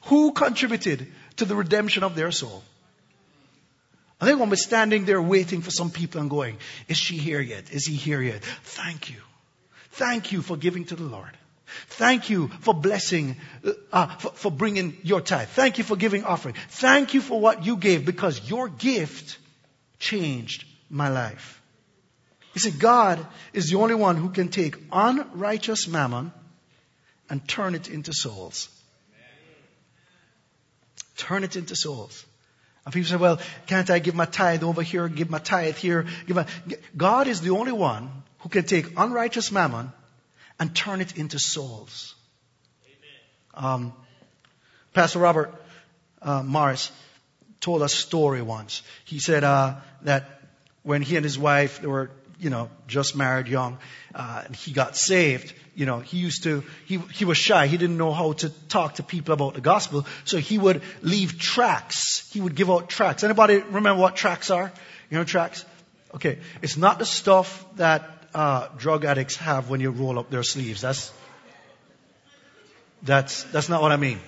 Who 0.04 0.34
contributed 0.34 1.08
to 1.38 1.46
the 1.46 1.56
redemption 1.56 2.04
of 2.04 2.16
their 2.16 2.32
soul. 2.32 2.63
They're 4.19 4.36
going 4.36 4.49
to 4.49 4.52
be 4.52 4.58
standing 4.58 5.06
there 5.06 5.21
waiting 5.21 5.62
for 5.62 5.71
some 5.71 5.91
people 5.91 6.21
and 6.21 6.30
going, 6.30 6.58
is 6.88 6.97
she 6.97 7.17
here 7.17 7.41
yet? 7.41 7.71
Is 7.71 7.86
he 7.86 7.95
here 7.95 8.21
yet? 8.21 8.43
Thank 8.43 9.10
you. 9.10 9.17
Thank 9.91 10.32
you 10.32 10.41
for 10.41 10.58
giving 10.58 10.86
to 10.86 10.95
the 10.95 11.04
Lord. 11.04 11.38
Thank 11.89 12.30
you 12.30 12.49
for 12.62 12.73
blessing, 12.73 13.38
uh, 13.91 14.08
for, 14.17 14.30
for 14.32 14.52
bringing 14.52 14.97
your 15.04 15.21
tithe. 15.21 15.49
Thank 15.49 15.78
you 15.78 15.84
for 15.84 15.95
giving 15.95 16.23
offering. 16.23 16.56
Thank 16.69 17.13
you 17.13 17.21
for 17.21 17.39
what 17.39 17.65
you 17.65 17.78
gave 17.78 18.06
because 18.06 18.49
your 18.49 18.69
gift 18.69 19.38
changed 19.99 20.65
my 20.89 21.10
life. 21.10 21.62
You 22.54 22.62
see, 22.62 22.71
God 22.71 23.26
is 23.52 23.69
the 23.69 23.78
only 23.78 23.95
one 23.95 24.15
who 24.15 24.30
can 24.30 24.49
take 24.49 24.78
unrighteous 24.91 25.88
mammon 25.88 26.32
and 27.30 27.47
turn 27.47 27.73
it 27.73 27.89
into 27.89 28.13
souls. 28.13 28.69
Turn 31.17 31.43
it 31.43 31.56
into 31.56 31.76
souls. 31.76 32.26
And 32.86 32.93
people 32.93 33.10
say, 33.10 33.15
well, 33.15 33.39
can't 33.67 33.89
I 33.89 34.00
give 34.00 34.15
my 34.15 34.26
tithe 34.26 34.63
over 34.63 34.82
here, 34.82 35.08
give 35.08 35.30
my 35.30 35.39
tithe 35.39 35.78
here? 35.78 36.06
Give 36.28 36.36
my... 36.36 36.46
God 36.98 37.28
is 37.28 37.41
the 37.41 37.52
only 37.52 37.72
one 37.72 38.24
who 38.39 38.50
can 38.50 38.65
take 38.65 38.98
unrighteous 38.98 39.52
mammon 39.52 39.91
and 40.60 40.76
turn 40.76 41.00
it 41.02 41.17
into 41.17 41.39
souls. 41.39 42.15
Um, 43.54 43.93
Pastor 44.93 45.19
Robert 45.19 45.54
uh, 46.22 46.43
Morris 46.43 46.91
told 47.62 47.82
a 47.82 47.89
story 47.89 48.41
once. 48.41 48.82
He 49.06 49.19
said 49.19 49.43
uh, 49.43 49.76
that 50.02 50.41
when 50.82 51.02
he 51.02 51.15
and 51.15 51.24
his 51.24 51.39
wife 51.39 51.82
they 51.82 51.88
were, 51.88 52.12
you 52.39 52.50
know, 52.50 52.69
just 52.88 53.15
married, 53.15 53.48
young, 53.48 53.78
uh, 54.13 54.43
and 54.46 54.56
he 54.56 54.74
got 54.74 54.98
saved, 54.98 55.54
you 55.76 55.86
know, 55.86 56.00
he 56.00 56.18
used 56.18 56.44
to, 56.44 56.64
he, 56.86 56.98
he 56.98 57.26
was 57.26 57.38
shy. 57.38 57.68
He 57.68 57.78
didn't 57.78 57.98
know 57.98 58.12
how 58.12 58.34
to 58.34 58.50
talk 58.70 58.96
to 58.96 59.04
people 59.04 59.34
about 59.34 59.56
the 59.56 59.62
gospel. 59.62 60.06
So 60.26 60.38
he 60.38 60.58
would 60.58 60.82
leave 61.02 61.40
tracts. 61.40 62.30
He 62.32 62.42
would 62.42 62.56
give 62.56 62.70
out 62.70 62.90
tracts. 62.90 63.24
Anybody 63.24 63.58
remember 63.58 64.00
what 64.00 64.16
tracts 64.16 64.52
are? 64.52 64.72
You 65.10 65.18
know 65.18 65.24
tracts? 65.24 65.66
Okay. 66.16 66.40
It's 66.62 66.78
not 66.78 67.00
the 67.00 67.06
stuff 67.06 67.66
that, 67.78 68.10
uh, 68.36 68.68
drug 68.78 69.06
addicts 69.06 69.36
have 69.38 69.70
when 69.70 69.80
you 69.80 69.92
roll 69.92 70.20
up 70.20 70.30
their 70.30 70.44
sleeves. 70.44 70.82
That's, 70.82 71.12
that's, 73.02 73.44
that's 73.44 73.70
not 73.70 73.82
what 73.82 73.92
I 73.92 73.98
mean. 73.98 74.20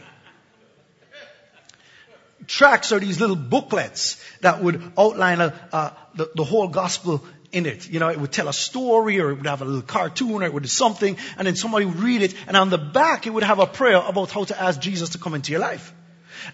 Tracts 2.47 2.91
are 2.91 2.99
these 2.99 3.19
little 3.19 3.35
booklets 3.35 4.23
that 4.41 4.61
would 4.61 4.91
outline 4.97 5.41
a, 5.41 5.53
uh, 5.71 5.89
the, 6.13 6.29
the 6.35 6.43
whole 6.43 6.67
gospel 6.67 7.23
in 7.55 7.65
it. 7.65 7.89
You 7.89 7.99
know, 7.99 8.09
it 8.09 8.19
would 8.19 8.33
tell 8.33 8.49
a 8.49 8.53
story 8.53 9.19
or 9.19 9.31
it 9.31 9.35
would 9.35 9.47
have 9.47 9.61
a 9.61 9.65
little 9.65 9.81
cartoon 9.81 10.43
or 10.43 10.43
it 10.43 10.53
would 10.53 10.63
do 10.63 10.69
something 10.69 11.17
and 11.37 11.47
then 11.47 11.55
somebody 11.55 11.85
would 11.85 11.99
read 11.99 12.21
it 12.21 12.35
and 12.47 12.57
on 12.57 12.69
the 12.69 12.77
back 12.77 13.25
it 13.25 13.29
would 13.29 13.43
have 13.43 13.59
a 13.59 13.65
prayer 13.65 13.97
about 13.97 14.29
how 14.29 14.43
to 14.43 14.61
ask 14.61 14.79
Jesus 14.79 15.09
to 15.09 15.17
come 15.17 15.33
into 15.33 15.51
your 15.51 15.61
life. 15.61 15.93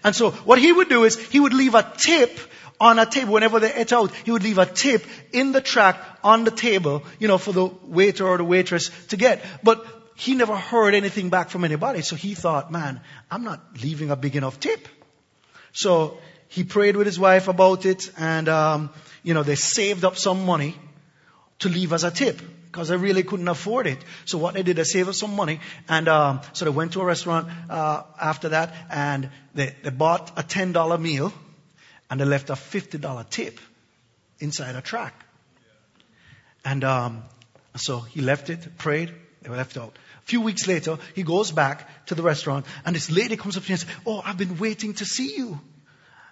And 0.04 0.14
so 0.14 0.30
what 0.30 0.58
he 0.60 0.72
would 0.72 0.88
do 0.88 1.02
is 1.04 1.18
he 1.18 1.40
would 1.40 1.52
leave 1.52 1.74
a 1.74 1.82
tip 1.98 2.38
on 2.80 3.00
a 3.00 3.06
table 3.06 3.32
whenever 3.32 3.58
they 3.58 3.74
ate 3.74 3.92
out. 3.92 4.14
He 4.14 4.30
would 4.30 4.44
leave 4.44 4.58
a 4.58 4.66
tip 4.66 5.04
in 5.32 5.50
the 5.50 5.60
tract 5.60 6.24
on 6.24 6.44
the 6.44 6.52
table, 6.52 7.02
you 7.18 7.26
know, 7.26 7.38
for 7.38 7.52
the 7.52 7.66
waiter 7.66 8.26
or 8.26 8.38
the 8.38 8.44
waitress 8.44 8.90
to 9.08 9.16
get. 9.16 9.44
But 9.62 9.84
he 10.14 10.36
never 10.36 10.56
heard 10.56 10.94
anything 10.94 11.30
back 11.30 11.50
from 11.50 11.64
anybody. 11.64 12.02
So 12.02 12.14
he 12.14 12.34
thought, 12.34 12.70
man, 12.70 13.00
I'm 13.28 13.42
not 13.42 13.60
leaving 13.82 14.10
a 14.10 14.16
big 14.16 14.36
enough 14.36 14.60
tip. 14.60 14.86
So 15.72 16.18
he 16.46 16.62
prayed 16.62 16.96
with 16.96 17.06
his 17.06 17.18
wife 17.18 17.48
about 17.48 17.86
it 17.86 18.10
and, 18.16 18.48
um, 18.48 18.90
you 19.24 19.34
know, 19.34 19.42
they 19.42 19.56
saved 19.56 20.04
up 20.04 20.16
some 20.16 20.46
money 20.46 20.76
to 21.62 21.68
leave 21.68 21.92
as 21.92 22.04
a 22.04 22.10
tip 22.10 22.40
because 22.66 22.90
I 22.90 22.94
really 22.94 23.22
couldn't 23.22 23.48
afford 23.48 23.86
it. 23.86 23.98
So 24.24 24.38
what 24.38 24.54
they 24.54 24.62
did, 24.62 24.76
they 24.76 24.84
saved 24.84 25.08
up 25.08 25.14
some 25.14 25.36
money, 25.36 25.60
and 25.88 26.08
um, 26.08 26.40
so 26.52 26.64
they 26.64 26.70
went 26.70 26.92
to 26.94 27.00
a 27.00 27.04
restaurant 27.04 27.48
uh, 27.68 28.02
after 28.20 28.50
that, 28.50 28.74
and 28.90 29.30
they, 29.54 29.74
they 29.82 29.90
bought 29.90 30.32
a 30.36 30.42
ten 30.42 30.72
dollar 30.72 30.98
meal, 30.98 31.32
and 32.10 32.20
they 32.20 32.24
left 32.24 32.50
a 32.50 32.56
fifty 32.56 32.98
dollar 32.98 33.24
tip 33.28 33.60
inside 34.38 34.74
a 34.74 34.80
tract. 34.80 35.22
And 36.64 36.82
um, 36.84 37.24
so 37.76 38.00
he 38.00 38.20
left 38.20 38.48
it, 38.48 38.78
prayed, 38.78 39.12
they 39.42 39.50
were 39.50 39.56
left 39.56 39.76
out. 39.76 39.96
A 40.22 40.26
few 40.26 40.40
weeks 40.40 40.66
later, 40.66 40.98
he 41.14 41.24
goes 41.24 41.50
back 41.50 42.06
to 42.06 42.14
the 42.14 42.22
restaurant, 42.22 42.64
and 42.86 42.96
this 42.96 43.10
lady 43.10 43.36
comes 43.36 43.56
up 43.56 43.64
to 43.64 43.68
him 43.68 43.74
and 43.74 43.80
says, 43.80 43.96
"Oh, 44.06 44.22
I've 44.24 44.38
been 44.38 44.58
waiting 44.58 44.94
to 44.94 45.04
see 45.04 45.36
you." 45.36 45.60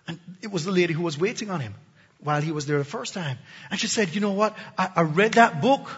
And 0.06 0.18
it 0.40 0.50
was 0.50 0.64
the 0.64 0.72
lady 0.72 0.94
who 0.94 1.02
was 1.02 1.18
waiting 1.18 1.50
on 1.50 1.60
him 1.60 1.74
while 2.22 2.40
he 2.40 2.52
was 2.52 2.66
there 2.66 2.78
the 2.78 2.84
first 2.84 3.14
time. 3.14 3.38
And 3.70 3.80
she 3.80 3.86
said, 3.86 4.14
you 4.14 4.20
know 4.20 4.32
what? 4.32 4.56
I, 4.76 4.90
I 4.96 5.02
read 5.02 5.34
that 5.34 5.60
book 5.60 5.90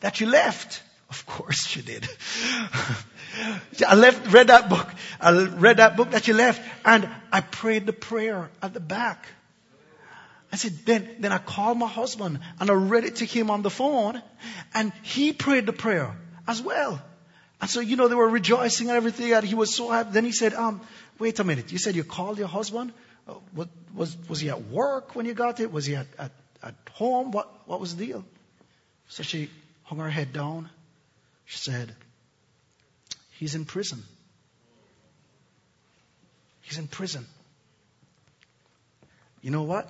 that 0.00 0.20
you 0.20 0.26
left. 0.26 0.82
Of 1.08 1.26
course 1.26 1.66
she 1.66 1.82
did. 1.82 2.08
I 3.86 3.94
left, 3.94 4.32
read 4.32 4.48
that 4.48 4.68
book. 4.68 4.88
I 5.20 5.30
read 5.44 5.76
that 5.76 5.96
book 5.96 6.10
that 6.10 6.26
you 6.26 6.34
left 6.34 6.62
and 6.84 7.08
I 7.30 7.40
prayed 7.40 7.86
the 7.86 7.92
prayer 7.92 8.50
at 8.62 8.72
the 8.74 8.80
back. 8.80 9.26
I 10.52 10.56
said, 10.56 10.72
then, 10.84 11.16
then 11.20 11.32
I 11.32 11.38
called 11.38 11.76
my 11.76 11.88
husband 11.88 12.40
and 12.58 12.70
I 12.70 12.74
read 12.74 13.04
it 13.04 13.16
to 13.16 13.24
him 13.24 13.50
on 13.50 13.62
the 13.62 13.70
phone 13.70 14.22
and 14.74 14.92
he 15.02 15.32
prayed 15.32 15.66
the 15.66 15.72
prayer 15.72 16.16
as 16.48 16.62
well. 16.62 17.00
And 17.60 17.68
so, 17.68 17.80
you 17.80 17.96
know, 17.96 18.08
they 18.08 18.14
were 18.14 18.28
rejoicing 18.28 18.88
and 18.88 18.96
everything 18.96 19.32
and 19.32 19.44
he 19.44 19.54
was 19.54 19.74
so 19.74 19.90
happy. 19.90 20.10
Then 20.12 20.24
he 20.24 20.32
said, 20.32 20.54
um, 20.54 20.80
wait 21.18 21.38
a 21.38 21.44
minute. 21.44 21.72
You 21.72 21.78
said 21.78 21.94
you 21.94 22.04
called 22.04 22.38
your 22.38 22.48
husband? 22.48 22.92
Uh, 23.26 23.34
was, 23.94 24.16
was 24.28 24.40
he 24.40 24.50
at 24.50 24.66
work 24.66 25.14
when 25.16 25.26
you 25.26 25.34
got 25.34 25.60
it? 25.60 25.72
Was 25.72 25.86
he 25.86 25.96
at, 25.96 26.06
at, 26.18 26.32
at 26.62 26.74
home? 26.92 27.30
What, 27.32 27.50
what 27.66 27.80
was 27.80 27.96
the 27.96 28.06
deal? 28.06 28.24
So 29.08 29.22
she 29.22 29.50
hung 29.84 29.98
her 29.98 30.10
head 30.10 30.32
down. 30.32 30.68
She 31.44 31.58
said, 31.58 31.94
he's 33.32 33.54
in 33.54 33.64
prison. 33.64 34.02
He's 36.62 36.78
in 36.78 36.88
prison. 36.88 37.26
You 39.40 39.50
know 39.50 39.62
what? 39.62 39.88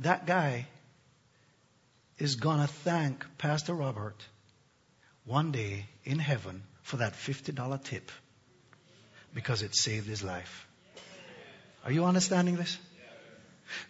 That 0.00 0.26
guy 0.26 0.66
is 2.18 2.36
gonna 2.36 2.66
thank 2.66 3.24
Pastor 3.38 3.74
Robert 3.74 4.16
one 5.24 5.52
day 5.52 5.86
in 6.04 6.18
heaven 6.18 6.62
for 6.82 6.98
that 6.98 7.12
$50 7.12 7.84
tip 7.84 8.10
because 9.32 9.62
it 9.62 9.74
saved 9.74 10.08
his 10.08 10.22
life. 10.22 10.66
Are 11.84 11.92
you 11.92 12.04
understanding 12.04 12.56
this? 12.56 12.78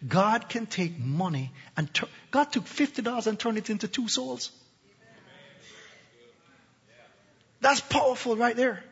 God 0.07 0.49
can 0.49 0.67
take 0.67 0.99
money 0.99 1.53
and 1.77 1.93
tur- 1.93 2.09
God 2.31 2.53
took 2.53 2.65
$50 2.65 3.27
and 3.27 3.39
turned 3.39 3.59
it 3.59 3.71
into 3.71 3.89
two 3.89 4.09
souls. 4.09 4.51
That's 7.61 7.81
powerful 7.81 8.37
right 8.37 8.57
there. 8.57 8.83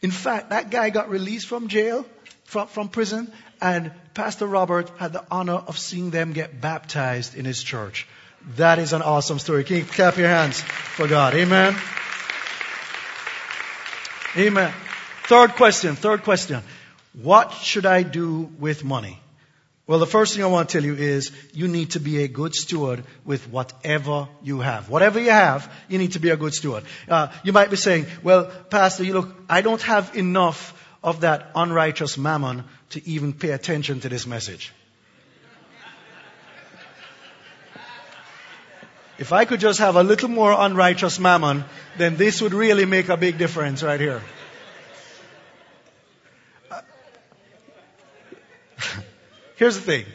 In 0.00 0.10
fact, 0.10 0.50
that 0.50 0.70
guy 0.70 0.90
got 0.90 1.10
released 1.10 1.48
from 1.48 1.68
jail, 1.68 2.06
from, 2.44 2.68
from 2.68 2.88
prison, 2.88 3.32
and 3.60 3.92
Pastor 4.12 4.46
Robert 4.46 4.90
had 4.98 5.12
the 5.12 5.24
honor 5.30 5.54
of 5.54 5.78
seeing 5.78 6.10
them 6.10 6.32
get 6.32 6.60
baptized 6.60 7.34
in 7.34 7.44
his 7.44 7.62
church. 7.62 8.06
That 8.56 8.78
is 8.78 8.92
an 8.92 9.02
awesome 9.02 9.38
story. 9.38 9.64
Can 9.64 9.78
you 9.78 9.84
clap 9.84 10.18
your 10.18 10.28
hands 10.28 10.60
for 10.60 11.08
God? 11.08 11.34
Amen. 11.34 11.74
Amen. 14.36 14.72
Third 15.24 15.52
question, 15.52 15.96
third 15.96 16.22
question. 16.22 16.62
What 17.22 17.52
should 17.52 17.86
I 17.86 18.02
do 18.02 18.50
with 18.58 18.84
money? 18.84 19.20
Well, 19.86 19.98
the 19.98 20.06
first 20.06 20.34
thing 20.34 20.42
I 20.42 20.46
want 20.46 20.70
to 20.70 20.78
tell 20.78 20.84
you 20.84 20.94
is 20.94 21.30
you 21.52 21.68
need 21.68 21.90
to 21.90 22.00
be 22.00 22.22
a 22.22 22.28
good 22.28 22.54
steward 22.54 23.04
with 23.26 23.48
whatever 23.50 24.28
you 24.42 24.60
have. 24.60 24.88
Whatever 24.88 25.20
you 25.20 25.30
have, 25.30 25.70
you 25.88 25.98
need 25.98 26.12
to 26.12 26.20
be 26.20 26.30
a 26.30 26.38
good 26.38 26.54
steward. 26.54 26.84
Uh, 27.06 27.28
you 27.44 27.52
might 27.52 27.68
be 27.70 27.76
saying, 27.76 28.06
well, 28.22 28.46
Pastor, 28.46 29.04
you 29.04 29.12
look, 29.12 29.34
I 29.48 29.60
don't 29.60 29.82
have 29.82 30.16
enough 30.16 30.72
of 31.02 31.20
that 31.20 31.50
unrighteous 31.54 32.16
mammon 32.16 32.64
to 32.90 33.06
even 33.06 33.34
pay 33.34 33.50
attention 33.50 34.00
to 34.00 34.08
this 34.08 34.26
message. 34.26 34.72
If 39.18 39.32
I 39.32 39.44
could 39.44 39.60
just 39.60 39.78
have 39.78 39.96
a 39.96 40.02
little 40.02 40.28
more 40.30 40.52
unrighteous 40.52 41.20
mammon, 41.20 41.64
then 41.98 42.16
this 42.16 42.40
would 42.40 42.54
really 42.54 42.86
make 42.86 43.10
a 43.10 43.16
big 43.16 43.38
difference 43.38 43.82
right 43.82 44.00
here. 44.00 44.22
Here's 49.56 49.76
the 49.76 49.82
thing. 49.82 50.06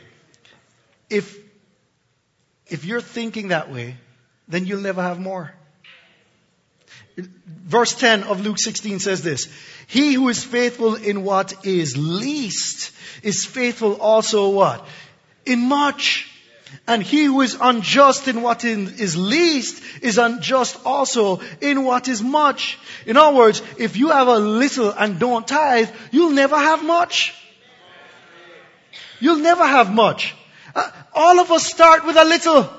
If, 1.09 1.37
if 2.67 2.85
you're 2.85 3.01
thinking 3.01 3.49
that 3.49 3.71
way, 3.71 3.97
then 4.47 4.65
you'll 4.65 4.81
never 4.81 5.01
have 5.01 5.19
more. 5.19 5.53
Verse 7.17 7.93
10 7.93 8.23
of 8.23 8.41
Luke 8.41 8.59
16 8.59 8.99
says 8.99 9.21
this. 9.21 9.47
He 9.87 10.13
who 10.13 10.29
is 10.29 10.43
faithful 10.43 10.95
in 10.95 11.23
what 11.23 11.65
is 11.65 11.97
least 11.97 12.91
is 13.23 13.45
faithful 13.45 13.95
also 13.95 14.49
what? 14.49 14.85
In 15.45 15.59
much. 15.67 16.29
And 16.87 17.01
he 17.01 17.25
who 17.25 17.41
is 17.41 17.57
unjust 17.59 18.27
in 18.27 18.41
what 18.41 18.63
is 18.63 19.17
least 19.17 19.81
is 20.01 20.17
unjust 20.17 20.79
also 20.85 21.41
in 21.61 21.83
what 21.83 22.07
is 22.07 22.21
much. 22.21 22.77
In 23.05 23.17
other 23.17 23.35
words, 23.35 23.61
if 23.77 23.97
you 23.97 24.09
have 24.09 24.27
a 24.27 24.37
little 24.37 24.91
and 24.91 25.19
don't 25.19 25.47
tithe, 25.47 25.89
you'll 26.11 26.31
never 26.31 26.57
have 26.57 26.83
much. 26.83 27.33
You'll 29.19 29.39
never 29.39 29.65
have 29.65 29.93
much. 29.93 30.35
Uh, 30.75 30.89
all 31.13 31.39
of 31.39 31.51
us 31.51 31.65
start 31.65 32.05
with 32.05 32.15
a 32.15 32.23
little. 32.23 32.69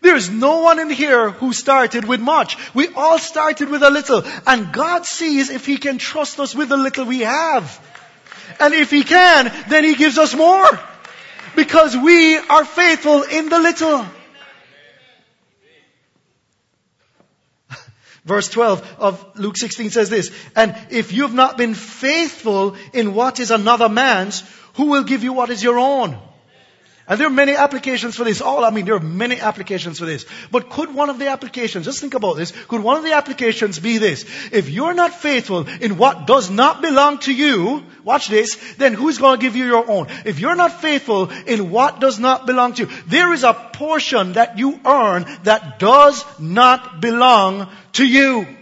There's 0.00 0.30
no 0.30 0.58
one 0.60 0.78
in 0.78 0.90
here 0.90 1.30
who 1.30 1.52
started 1.52 2.04
with 2.06 2.20
much. 2.20 2.56
We 2.74 2.88
all 2.88 3.18
started 3.18 3.68
with 3.68 3.82
a 3.82 3.90
little. 3.90 4.22
And 4.46 4.72
God 4.72 5.04
sees 5.06 5.50
if 5.50 5.66
He 5.66 5.76
can 5.76 5.98
trust 5.98 6.38
us 6.40 6.54
with 6.54 6.68
the 6.68 6.76
little 6.76 7.04
we 7.04 7.20
have. 7.20 7.84
And 8.60 8.74
if 8.74 8.90
He 8.90 9.02
can, 9.02 9.52
then 9.68 9.84
He 9.84 9.94
gives 9.94 10.18
us 10.18 10.34
more. 10.34 10.68
Because 11.56 11.96
we 11.96 12.36
are 12.36 12.64
faithful 12.64 13.22
in 13.24 13.48
the 13.48 13.58
little. 13.58 14.06
Verse 18.24 18.48
12 18.48 18.96
of 18.98 19.38
Luke 19.38 19.56
16 19.56 19.90
says 19.90 20.10
this, 20.10 20.30
and 20.54 20.76
if 20.90 21.12
you've 21.12 21.34
not 21.34 21.58
been 21.58 21.74
faithful 21.74 22.76
in 22.92 23.14
what 23.14 23.40
is 23.40 23.50
another 23.50 23.88
man's, 23.88 24.44
who 24.78 24.86
will 24.86 25.02
give 25.02 25.24
you 25.24 25.32
what 25.34 25.50
is 25.50 25.62
your 25.62 25.78
own? 25.78 26.16
And 27.08 27.18
there 27.18 27.26
are 27.26 27.30
many 27.30 27.56
applications 27.56 28.16
for 28.16 28.22
this. 28.22 28.40
All, 28.40 28.64
I 28.64 28.70
mean, 28.70 28.84
there 28.84 28.94
are 28.94 29.00
many 29.00 29.40
applications 29.40 29.98
for 29.98 30.04
this. 30.04 30.26
But 30.52 30.68
could 30.68 30.94
one 30.94 31.10
of 31.10 31.18
the 31.18 31.28
applications, 31.28 31.86
just 31.86 32.00
think 32.00 32.14
about 32.14 32.36
this, 32.36 32.52
could 32.68 32.82
one 32.82 32.96
of 32.98 33.02
the 33.02 33.14
applications 33.14 33.78
be 33.78 33.96
this? 33.96 34.24
If 34.52 34.68
you're 34.68 34.94
not 34.94 35.14
faithful 35.14 35.66
in 35.68 35.96
what 35.96 36.26
does 36.26 36.50
not 36.50 36.82
belong 36.82 37.18
to 37.20 37.32
you, 37.32 37.82
watch 38.04 38.28
this, 38.28 38.56
then 38.76 38.92
who's 38.92 39.18
going 39.18 39.40
to 39.40 39.42
give 39.42 39.56
you 39.56 39.64
your 39.64 39.90
own? 39.90 40.08
If 40.26 40.38
you're 40.38 40.54
not 40.54 40.80
faithful 40.80 41.30
in 41.30 41.70
what 41.70 41.98
does 41.98 42.20
not 42.20 42.46
belong 42.46 42.74
to 42.74 42.84
you, 42.84 42.90
there 43.06 43.32
is 43.32 43.42
a 43.42 43.54
portion 43.54 44.34
that 44.34 44.58
you 44.58 44.78
earn 44.84 45.24
that 45.42 45.78
does 45.78 46.24
not 46.38 47.00
belong 47.00 47.68
to 47.94 48.06
you. 48.06 48.57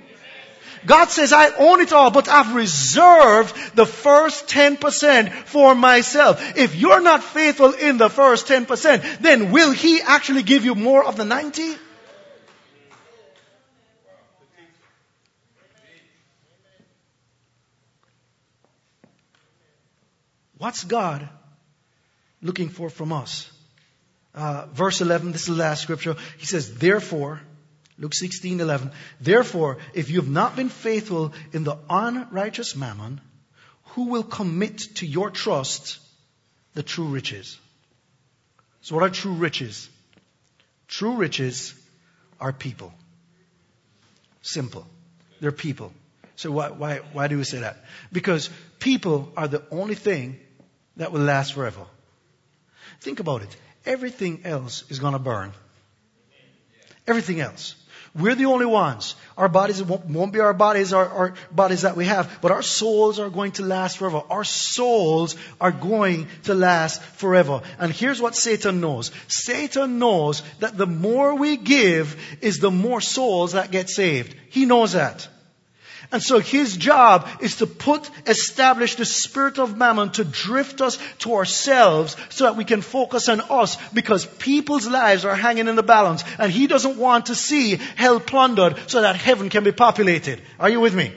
God 0.87 1.11
says, 1.11 1.33
I 1.33 1.51
own 1.57 1.81
it 1.81 1.93
all, 1.93 2.11
but 2.11 2.29
I've 2.29 2.55
reserved 2.55 3.77
the 3.77 3.87
first 3.87 4.47
10% 4.47 5.33
for 5.33 5.75
myself. 5.75 6.57
If 6.57 6.77
you're 6.77 7.01
not 7.01 7.23
faithful 7.23 7.73
in 7.73 7.99
the 7.99 8.09
first 8.09 8.47
10%, 8.47 9.19
then 9.19 9.51
will 9.51 9.73
He 9.73 10.01
actually 10.01 10.45
give 10.45 10.65
you 10.65 10.75
more 10.75 11.05
of 11.05 11.17
the 11.17 11.25
90? 11.25 11.77
What's 20.59 20.85
God 20.85 21.29
looking 22.41 22.71
for 22.71 22.89
from 22.89 23.13
us? 23.13 23.51
Uh, 24.35 24.67
verse 24.73 25.01
11, 25.01 25.33
this 25.33 25.43
is 25.43 25.49
the 25.49 25.55
last 25.55 25.83
scripture. 25.83 26.17
He 26.39 26.47
says, 26.47 26.77
therefore, 26.77 27.41
Luke 27.99 28.15
16, 28.15 28.61
11. 28.61 28.91
Therefore, 29.21 29.79
if 29.95 30.11
you 30.11 30.21
have 30.21 30.29
not 30.29 30.55
been 30.55 30.69
faithful 30.69 31.33
in 31.53 31.65
the 31.65 31.79
unrighteous 31.89 32.77
mammon, 32.77 33.21
who 33.95 34.09
will 34.09 34.23
commit 34.23 34.79
to 34.97 35.07
your 35.07 35.31
trust 35.31 35.99
the 36.75 36.83
true 36.83 37.07
riches? 37.07 37.59
So 38.83 38.95
what 38.95 39.05
are 39.05 39.11
true 39.11 39.33
riches? 39.33 39.89
True 40.89 41.17
riches 41.17 41.75
are 42.39 42.53
people. 42.53 42.93
Simple. 44.43 44.87
They're 45.41 45.51
people. 45.51 45.93
So 46.37 46.51
why, 46.53 46.69
why, 46.69 47.01
why 47.13 47.29
do 47.29 47.39
we 47.39 47.45
say 47.45 47.61
that? 47.61 47.79
Because 48.13 48.51
people 48.79 49.33
are 49.37 49.49
the 49.49 49.63
only 49.71 49.95
thing 49.95 50.39
that 50.99 51.13
will 51.13 51.23
last 51.23 51.55
forever. 51.55 51.85
Think 53.01 53.21
about 53.21 53.43
it. 53.43 53.57
Everything 53.87 54.43
else 54.45 54.85
is 54.91 54.99
gonna 54.99 55.19
burn. 55.19 55.53
Everything 57.07 57.41
else. 57.41 57.75
We're 58.19 58.35
the 58.35 58.47
only 58.47 58.67
ones. 58.67 59.15
Our 59.37 59.49
bodies 59.49 59.83
won't, 59.83 60.07
won't 60.07 60.33
be 60.33 60.41
our 60.41 60.55
bodies, 60.55 60.93
our, 60.95 61.07
our, 61.07 61.35
bodies 61.51 61.83
that 61.83 61.97
we 61.97 62.07
have, 62.07 62.39
but 62.41 62.51
our 62.51 62.63
souls 62.63 63.19
are 63.19 63.29
going 63.29 63.53
to 63.53 63.63
last 63.63 63.99
forever. 63.99 64.23
Our 64.31 64.45
souls 64.45 65.37
are 65.61 65.71
going 65.71 66.29
to 66.45 66.55
last 66.55 67.03
forever. 67.03 67.61
And 67.79 67.93
here's 67.93 68.21
what 68.21 68.35
Satan 68.35 68.81
knows. 68.81 69.11
Satan 69.29 69.99
knows 69.99 70.43
that 70.61 70.79
the 70.79 70.87
more 70.87 71.35
we 71.35 71.59
give 71.59 72.17
is 72.41 72.59
the 72.59 72.71
more 72.71 73.03
souls 73.03 73.53
that 73.53 73.71
get 73.71 73.91
saved. 73.91 74.35
He 74.49 74.65
knows 74.65 74.93
that. 74.93 75.29
And 76.13 76.23
so 76.23 76.39
his 76.39 76.77
job 76.77 77.29
is 77.41 77.57
to 77.57 77.67
put, 77.67 78.09
establish 78.27 78.95
the 78.95 79.05
spirit 79.05 79.59
of 79.59 79.77
mammon 79.77 80.11
to 80.13 80.25
drift 80.25 80.81
us 80.81 80.99
to 81.19 81.35
ourselves 81.35 82.17
so 82.29 82.45
that 82.45 82.57
we 82.57 82.65
can 82.65 82.83
focus 82.83 83.29
on 83.29 83.41
us 83.41 83.77
because 83.93 84.25
people's 84.25 84.87
lives 84.87 85.25
are 85.25 85.35
hanging 85.35 85.69
in 85.69 85.77
the 85.77 85.83
balance 85.83 86.23
and 86.39 86.53
he 86.53 86.67
doesn't 86.67 86.97
want 86.97 87.27
to 87.27 87.35
see 87.35 87.77
hell 87.97 88.21
plundered 88.21 88.79
so 88.87 89.03
that 89.03 89.17
heaven 89.17 89.49
can 89.49 89.65
be 89.65 89.73
populated. 89.73 90.41
Are 90.61 90.71
you 90.71 90.81
with 90.81 90.95
me? 90.95 91.13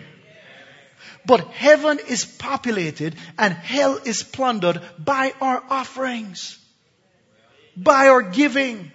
But 1.26 1.48
heaven 1.50 2.00
is 2.08 2.26
populated 2.26 3.16
and 3.38 3.54
hell 3.54 4.00
is 4.04 4.24
plundered 4.24 4.82
by 4.98 5.34
our 5.40 5.64
offerings, 5.70 6.58
by 7.78 8.08
our 8.08 8.24
giving, 8.24 8.92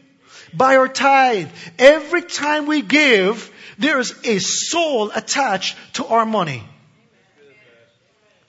by 0.52 0.76
our 0.76 0.88
tithe. 0.88 1.50
Every 1.78 2.22
time 2.22 2.66
we 2.66 2.82
give, 2.82 3.52
there 3.78 3.98
is 3.98 4.14
a 4.24 4.38
soul 4.38 5.10
attached 5.10 5.76
to 5.94 6.06
our 6.06 6.26
money. 6.26 6.62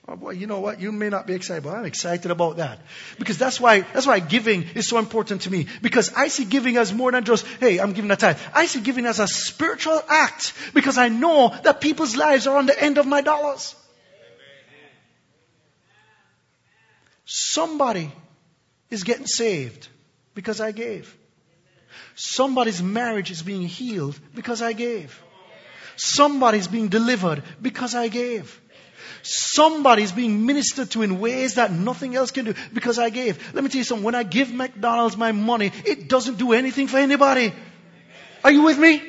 Oh 0.08 0.14
boy, 0.14 0.30
you 0.30 0.46
know 0.46 0.60
what? 0.60 0.80
You 0.80 0.92
may 0.92 1.08
not 1.08 1.26
be 1.26 1.34
excited, 1.34 1.64
but 1.64 1.74
I'm 1.74 1.84
excited 1.84 2.30
about 2.30 2.58
that. 2.58 2.78
Because 3.18 3.38
that's 3.38 3.60
why, 3.60 3.80
that's 3.80 4.06
why 4.06 4.20
giving 4.20 4.62
is 4.74 4.88
so 4.88 4.98
important 4.98 5.42
to 5.42 5.50
me. 5.50 5.66
Because 5.82 6.12
I 6.14 6.28
see 6.28 6.44
giving 6.44 6.76
as 6.76 6.92
more 6.92 7.10
than 7.10 7.24
just, 7.24 7.44
hey, 7.58 7.78
I'm 7.80 7.92
giving 7.92 8.10
a 8.12 8.16
tithe. 8.16 8.38
I 8.54 8.66
see 8.66 8.80
giving 8.80 9.04
as 9.06 9.18
a 9.18 9.26
spiritual 9.26 10.00
act. 10.08 10.52
Because 10.74 10.96
I 10.96 11.08
know 11.08 11.52
that 11.64 11.80
people's 11.80 12.14
lives 12.14 12.46
are 12.46 12.56
on 12.56 12.66
the 12.66 12.80
end 12.80 12.98
of 12.98 13.06
my 13.06 13.20
dollars. 13.20 13.74
Somebody 17.24 18.12
is 18.90 19.02
getting 19.02 19.26
saved 19.26 19.88
because 20.34 20.60
I 20.60 20.70
gave. 20.70 21.16
Somebody's 22.14 22.82
marriage 22.82 23.30
is 23.30 23.42
being 23.42 23.66
healed 23.66 24.18
because 24.34 24.62
I 24.62 24.72
gave. 24.72 25.22
Somebody's 25.96 26.68
being 26.68 26.88
delivered 26.88 27.42
because 27.60 27.94
I 27.94 28.08
gave. 28.08 28.60
Somebody's 29.22 30.12
being 30.12 30.46
ministered 30.46 30.90
to 30.92 31.02
in 31.02 31.18
ways 31.18 31.54
that 31.54 31.72
nothing 31.72 32.14
else 32.14 32.30
can 32.30 32.44
do 32.44 32.54
because 32.72 32.98
I 32.98 33.10
gave. 33.10 33.54
Let 33.54 33.64
me 33.64 33.70
tell 33.70 33.78
you 33.78 33.84
something. 33.84 34.04
When 34.04 34.14
I 34.14 34.22
give 34.22 34.52
McDonald's 34.52 35.16
my 35.16 35.32
money, 35.32 35.72
it 35.84 36.08
doesn't 36.08 36.38
do 36.38 36.52
anything 36.52 36.86
for 36.86 36.98
anybody. 36.98 37.52
Are 38.44 38.52
you 38.52 38.62
with 38.62 38.78
me? 38.78 39.02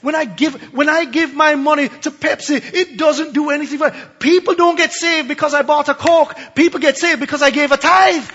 When 0.00 0.14
I 0.14 0.24
give, 0.24 0.54
when 0.74 0.88
I 0.88 1.04
give 1.04 1.34
my 1.34 1.54
money 1.54 1.88
to 1.88 2.10
Pepsi, 2.10 2.56
it 2.74 2.96
doesn't 2.96 3.32
do 3.32 3.50
anything 3.50 3.78
for, 3.78 3.90
people 4.18 4.54
don't 4.54 4.76
get 4.76 4.92
saved 4.92 5.28
because 5.28 5.54
I 5.54 5.62
bought 5.62 5.88
a 5.88 5.94
Coke. 5.94 6.34
People 6.54 6.80
get 6.80 6.96
saved 6.96 7.20
because 7.20 7.42
I 7.42 7.50
gave 7.50 7.72
a 7.72 7.76
tithe. 7.76 8.28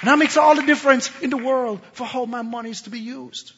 And 0.00 0.08
that 0.08 0.18
makes 0.18 0.36
all 0.36 0.54
the 0.54 0.62
difference 0.62 1.10
in 1.20 1.30
the 1.30 1.36
world 1.36 1.80
for 1.92 2.06
how 2.06 2.24
my 2.24 2.42
money 2.42 2.70
is 2.70 2.82
to 2.82 2.90
be 2.90 3.00
used. 3.00 3.52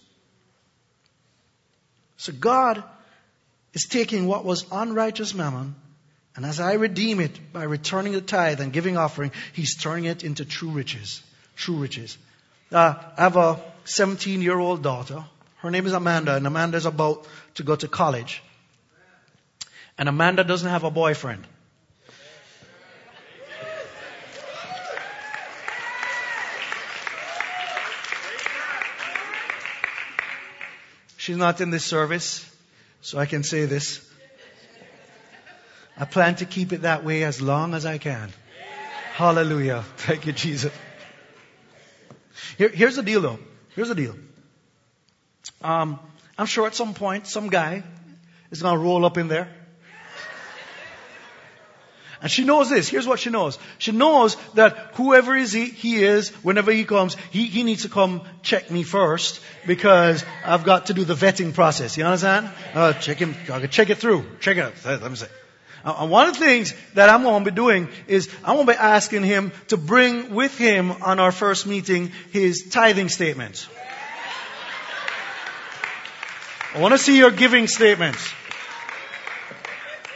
So 2.17 2.33
God 2.33 2.83
is 3.75 3.85
taking 3.89 4.27
what 4.27 4.45
was 4.45 4.67
unrighteous 4.71 5.35
mammon, 5.35 5.75
and 6.35 6.45
as 6.45 6.61
I 6.61 6.75
redeem 6.75 7.21
it 7.21 7.53
by 7.53 7.65
returning 7.65 8.13
the 8.13 8.21
tithe 8.21 8.61
and 8.61 8.73
giving 8.73 8.97
offering, 8.97 9.33
He's 9.53 9.77
turning 9.77 10.07
it 10.07 10.25
into 10.25 10.45
true 10.45 10.71
riches. 10.71 11.23
True 11.57 11.77
riches. 11.77 12.17
Uh, 12.71 12.95
I 13.17 13.23
have 13.23 13.37
a 13.37 13.61
17 13.85 14.41
year 14.41 14.59
old 14.59 14.83
daughter. 14.83 15.25
Her 15.59 15.71
name 15.71 15.87
is 15.87 15.93
Amanda, 15.93 16.35
and 16.35 16.47
Amanda 16.47 16.77
is 16.77 16.87
about 16.87 17.27
to 17.57 17.63
go 17.63 17.77
to 17.77 17.87
college. 17.87 18.43
And 19.99 20.09
Amanda 20.09 20.43
doesn't 20.43 20.69
have 20.69 20.85
a 20.85 20.91
boyfriend. 20.91 21.47
She's 31.23 31.37
not 31.37 31.61
in 31.61 31.71
this 31.71 31.85
service, 31.85 32.45
so 33.01 33.17
I 33.17 33.27
can 33.27 33.45
say 33.45 33.65
this. 33.67 34.05
I 35.97 36.05
plan 36.05 36.35
to 36.37 36.47
keep 36.47 36.73
it 36.73 36.83
that 36.83 37.05
way 37.05 37.23
as 37.23 37.41
long 37.41 37.75
as 37.75 37.87
I 37.87 37.99
can. 37.99 38.33
Hallelujah. 39.13 39.85
Thank 39.99 40.27
you, 40.27 40.33
Jesus. 40.33 40.73
Here, 42.59 42.71
here's 42.71 42.97
the 42.97 43.05
deal 43.05 43.21
though. 43.21 43.39
Here's 43.77 43.89
the 43.89 43.95
deal. 43.95 44.17
Um, 45.61 46.01
I'm 46.37 46.47
sure 46.47 46.67
at 46.67 46.75
some 46.75 46.93
point 46.93 47.29
some 47.29 47.51
guy 47.51 47.85
is 48.51 48.61
going 48.61 48.75
to 48.75 48.83
roll 48.83 49.05
up 49.05 49.17
in 49.17 49.29
there. 49.29 49.49
And 52.23 52.31
she 52.31 52.45
knows 52.45 52.71
this. 52.71 52.89
Here's 52.89 53.07
what 53.07 53.19
she 53.19 53.31
knows. 53.31 53.59
She 53.79 53.91
knows 53.91 54.37
that 54.55 54.93
whoever 54.95 55.37
is 55.37 55.53
he, 55.53 55.67
he 55.67 56.05
is, 56.05 56.31
whenever 56.45 56.71
he 56.71 56.85
comes, 56.85 57.17
he, 57.33 57.47
he 57.47 57.65
needs 57.65 57.83
to 57.83 57.89
come 57.89 58.23
check 58.43 58.71
me 58.71 58.85
first 58.85 59.41
because 59.67 60.25
I've 60.45 60.63
got 60.63 60.87
to 60.87 60.95
do 60.95 61.05
the 61.05 61.15
vetting 61.15 61.53
process. 61.53 61.97
You 61.97 62.05
understand? 62.05 62.51
Uh, 62.75 62.93
check 62.93 63.19
him, 63.19 63.35
check 63.71 63.91
it 63.91 63.99
through. 63.99 64.25
Check 64.41 64.57
it 64.57 64.65
out. 64.65 65.03
Let 65.03 65.11
me 65.11 65.17
say. 65.17 65.27
And 65.85 66.11
one 66.11 66.29
of 66.29 66.35
the 66.35 66.45
things 66.45 66.75
that 66.95 67.09
I'm 67.09 67.25
going 67.25 67.45
to 67.45 67.51
be 67.51 67.55
doing 67.55 67.89
is 68.07 68.29
I'm 68.45 68.55
going 68.55 68.67
to 68.67 68.73
be 68.73 68.79
asking 68.79 69.25
him 69.25 69.51
to 69.69 69.77
bring 69.77 70.33
with 70.33 70.57
him 70.57 70.93
on 71.03 71.19
our 71.19 71.33
first 71.33 71.67
meeting 71.67 72.13
his 72.31 72.69
tithing 72.71 73.09
statements. 73.09 73.67
I 76.75 76.81
want 76.81 76.93
to 76.93 76.99
see 76.99 77.19
your 77.19 77.33
giving 77.33 77.67
statements. 77.67 78.33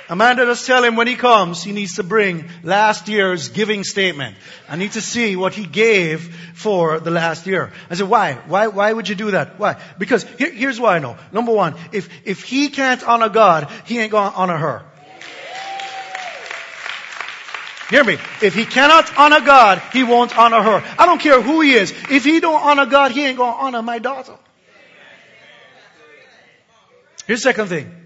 Amanda 0.08 0.44
just 0.44 0.66
tell 0.66 0.84
him 0.84 0.94
when 0.94 1.08
he 1.08 1.16
comes, 1.16 1.64
he 1.64 1.72
needs 1.72 1.96
to 1.96 2.04
bring 2.04 2.48
last 2.62 3.08
year's 3.08 3.48
giving 3.48 3.82
statement. 3.82 4.36
I 4.68 4.76
need 4.76 4.92
to 4.92 5.00
see 5.00 5.34
what 5.34 5.52
he 5.52 5.66
gave 5.66 6.32
for 6.54 7.00
the 7.00 7.10
last 7.10 7.46
year. 7.46 7.72
I 7.90 7.94
said, 7.94 8.08
why? 8.08 8.34
Why, 8.34 8.68
why 8.68 8.92
would 8.92 9.08
you 9.08 9.16
do 9.16 9.32
that? 9.32 9.58
Why? 9.58 9.80
Because 9.98 10.22
here, 10.38 10.50
here's 10.52 10.78
why 10.78 10.96
I 10.96 10.98
know. 11.00 11.16
Number 11.32 11.52
one, 11.52 11.74
if, 11.90 12.08
if 12.24 12.44
he 12.44 12.68
can't 12.68 13.02
honor 13.02 13.28
God, 13.28 13.68
he 13.84 13.98
ain't 13.98 14.12
gonna 14.12 14.34
honor 14.34 14.56
her. 14.56 14.84
Hear 17.90 18.04
me. 18.04 18.18
If 18.42 18.54
he 18.54 18.64
cannot 18.64 19.16
honor 19.16 19.40
God, 19.40 19.80
he 19.92 20.02
won't 20.02 20.36
honor 20.36 20.62
her. 20.62 20.84
I 20.98 21.06
don't 21.06 21.20
care 21.20 21.40
who 21.40 21.60
he 21.60 21.74
is. 21.74 21.92
If 22.10 22.24
he 22.24 22.40
don't 22.40 22.60
honor 22.60 22.86
God, 22.86 23.12
he 23.12 23.24
ain't 23.24 23.38
gonna 23.38 23.56
honor 23.56 23.82
my 23.82 23.98
daughter. 23.98 24.36
Here's 27.26 27.40
the 27.40 27.50
second 27.50 27.68
thing. 27.68 28.05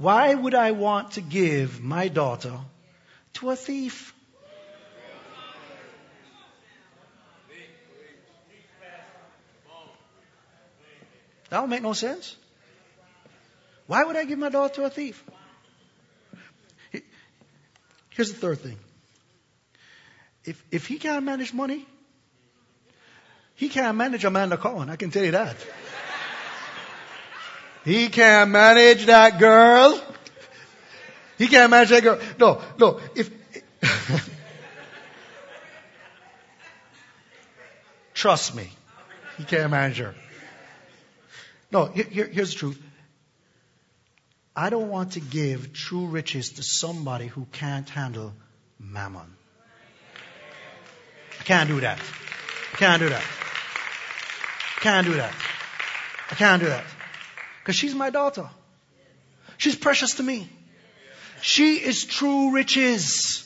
Why 0.00 0.34
would 0.34 0.54
I 0.56 0.72
want 0.72 1.12
to 1.12 1.20
give 1.20 1.80
my 1.80 2.08
daughter 2.08 2.58
to 3.34 3.50
a 3.50 3.56
thief? 3.56 4.12
That 11.48 11.60
don't 11.60 11.70
make 11.70 11.82
no 11.82 11.92
sense. 11.92 12.34
Why 13.86 14.02
would 14.02 14.16
I 14.16 14.24
give 14.24 14.36
my 14.36 14.48
daughter 14.48 14.74
to 14.74 14.84
a 14.86 14.90
thief? 14.90 15.22
Here's 18.10 18.32
the 18.32 18.38
third 18.38 18.58
thing. 18.58 18.78
If, 20.44 20.60
if 20.72 20.88
he 20.88 20.98
can't 20.98 21.24
manage 21.24 21.54
money, 21.54 21.86
he 23.54 23.68
can't 23.68 23.96
manage 23.96 24.24
Amanda 24.24 24.56
Cohen. 24.56 24.90
I 24.90 24.96
can 24.96 25.12
tell 25.12 25.24
you 25.24 25.30
that. 25.30 25.56
He 27.84 28.08
can't 28.08 28.50
manage 28.50 29.06
that 29.06 29.38
girl. 29.38 30.02
He 31.36 31.48
can't 31.48 31.70
manage 31.70 31.90
that 31.90 32.02
girl. 32.02 32.18
No, 32.38 32.62
no. 32.78 33.00
If 33.14 33.30
trust 38.14 38.54
me, 38.54 38.70
he 39.36 39.44
can't 39.44 39.70
manage 39.70 39.98
her. 39.98 40.14
No, 41.70 41.86
here, 41.86 42.26
here's 42.26 42.52
the 42.52 42.58
truth. 42.58 42.82
I 44.56 44.70
don't 44.70 44.88
want 44.88 45.12
to 45.12 45.20
give 45.20 45.72
true 45.72 46.06
riches 46.06 46.52
to 46.52 46.62
somebody 46.62 47.26
who 47.26 47.46
can't 47.52 47.88
handle 47.88 48.32
mammon. 48.78 49.34
I 51.40 51.42
can't 51.42 51.68
do 51.68 51.80
that. 51.80 51.98
I 52.72 52.76
can't 52.76 53.00
do 53.00 53.08
that. 53.08 53.24
I 54.76 54.80
can't 54.80 55.06
do 55.06 55.14
that. 55.14 55.34
I 56.30 56.34
can't 56.36 56.62
do 56.62 56.68
that. 56.68 56.84
Because 57.64 57.76
she's 57.76 57.94
my 57.94 58.10
daughter. 58.10 58.50
She's 59.56 59.74
precious 59.74 60.16
to 60.16 60.22
me. 60.22 60.46
She 61.40 61.76
is 61.76 62.04
true 62.04 62.52
riches. 62.52 63.40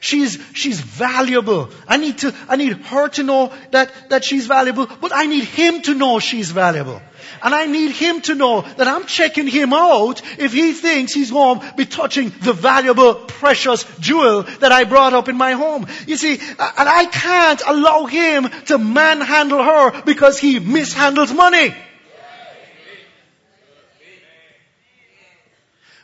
She's, 0.00 0.38
she's 0.54 0.80
valuable. 0.80 1.68
I 1.86 1.98
need 1.98 2.16
to, 2.18 2.34
I 2.48 2.56
need 2.56 2.72
her 2.72 3.08
to 3.08 3.22
know 3.22 3.52
that, 3.70 3.92
that 4.08 4.24
she's 4.24 4.46
valuable, 4.46 4.86
but 4.86 5.12
I 5.14 5.26
need 5.26 5.44
him 5.44 5.82
to 5.82 5.94
know 5.94 6.20
she's 6.20 6.52
valuable. 6.52 7.02
And 7.42 7.54
I 7.54 7.66
need 7.66 7.90
him 7.90 8.22
to 8.22 8.34
know 8.34 8.62
that 8.62 8.88
I'm 8.88 9.04
checking 9.04 9.46
him 9.46 9.74
out 9.74 10.22
if 10.38 10.54
he 10.54 10.72
thinks 10.72 11.12
he's 11.12 11.30
going 11.30 11.60
to 11.60 11.74
be 11.76 11.84
touching 11.84 12.32
the 12.40 12.54
valuable, 12.54 13.14
precious 13.14 13.84
jewel 13.98 14.44
that 14.60 14.72
I 14.72 14.84
brought 14.84 15.12
up 15.12 15.28
in 15.28 15.36
my 15.36 15.52
home. 15.52 15.86
You 16.06 16.16
see, 16.16 16.32
and 16.32 16.88
I 16.88 17.04
can't 17.04 17.62
allow 17.66 18.06
him 18.06 18.48
to 18.66 18.78
manhandle 18.78 19.62
her 19.62 20.02
because 20.02 20.38
he 20.38 20.60
mishandles 20.60 21.34
money. 21.34 21.74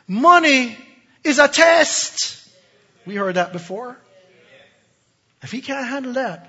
Money 0.07 0.77
is 1.23 1.39
a 1.39 1.47
test. 1.47 2.49
We 3.05 3.15
heard 3.15 3.35
that 3.35 3.51
before. 3.51 3.97
If 5.41 5.51
he 5.51 5.61
can't 5.61 5.87
handle 5.87 6.13
that, 6.13 6.47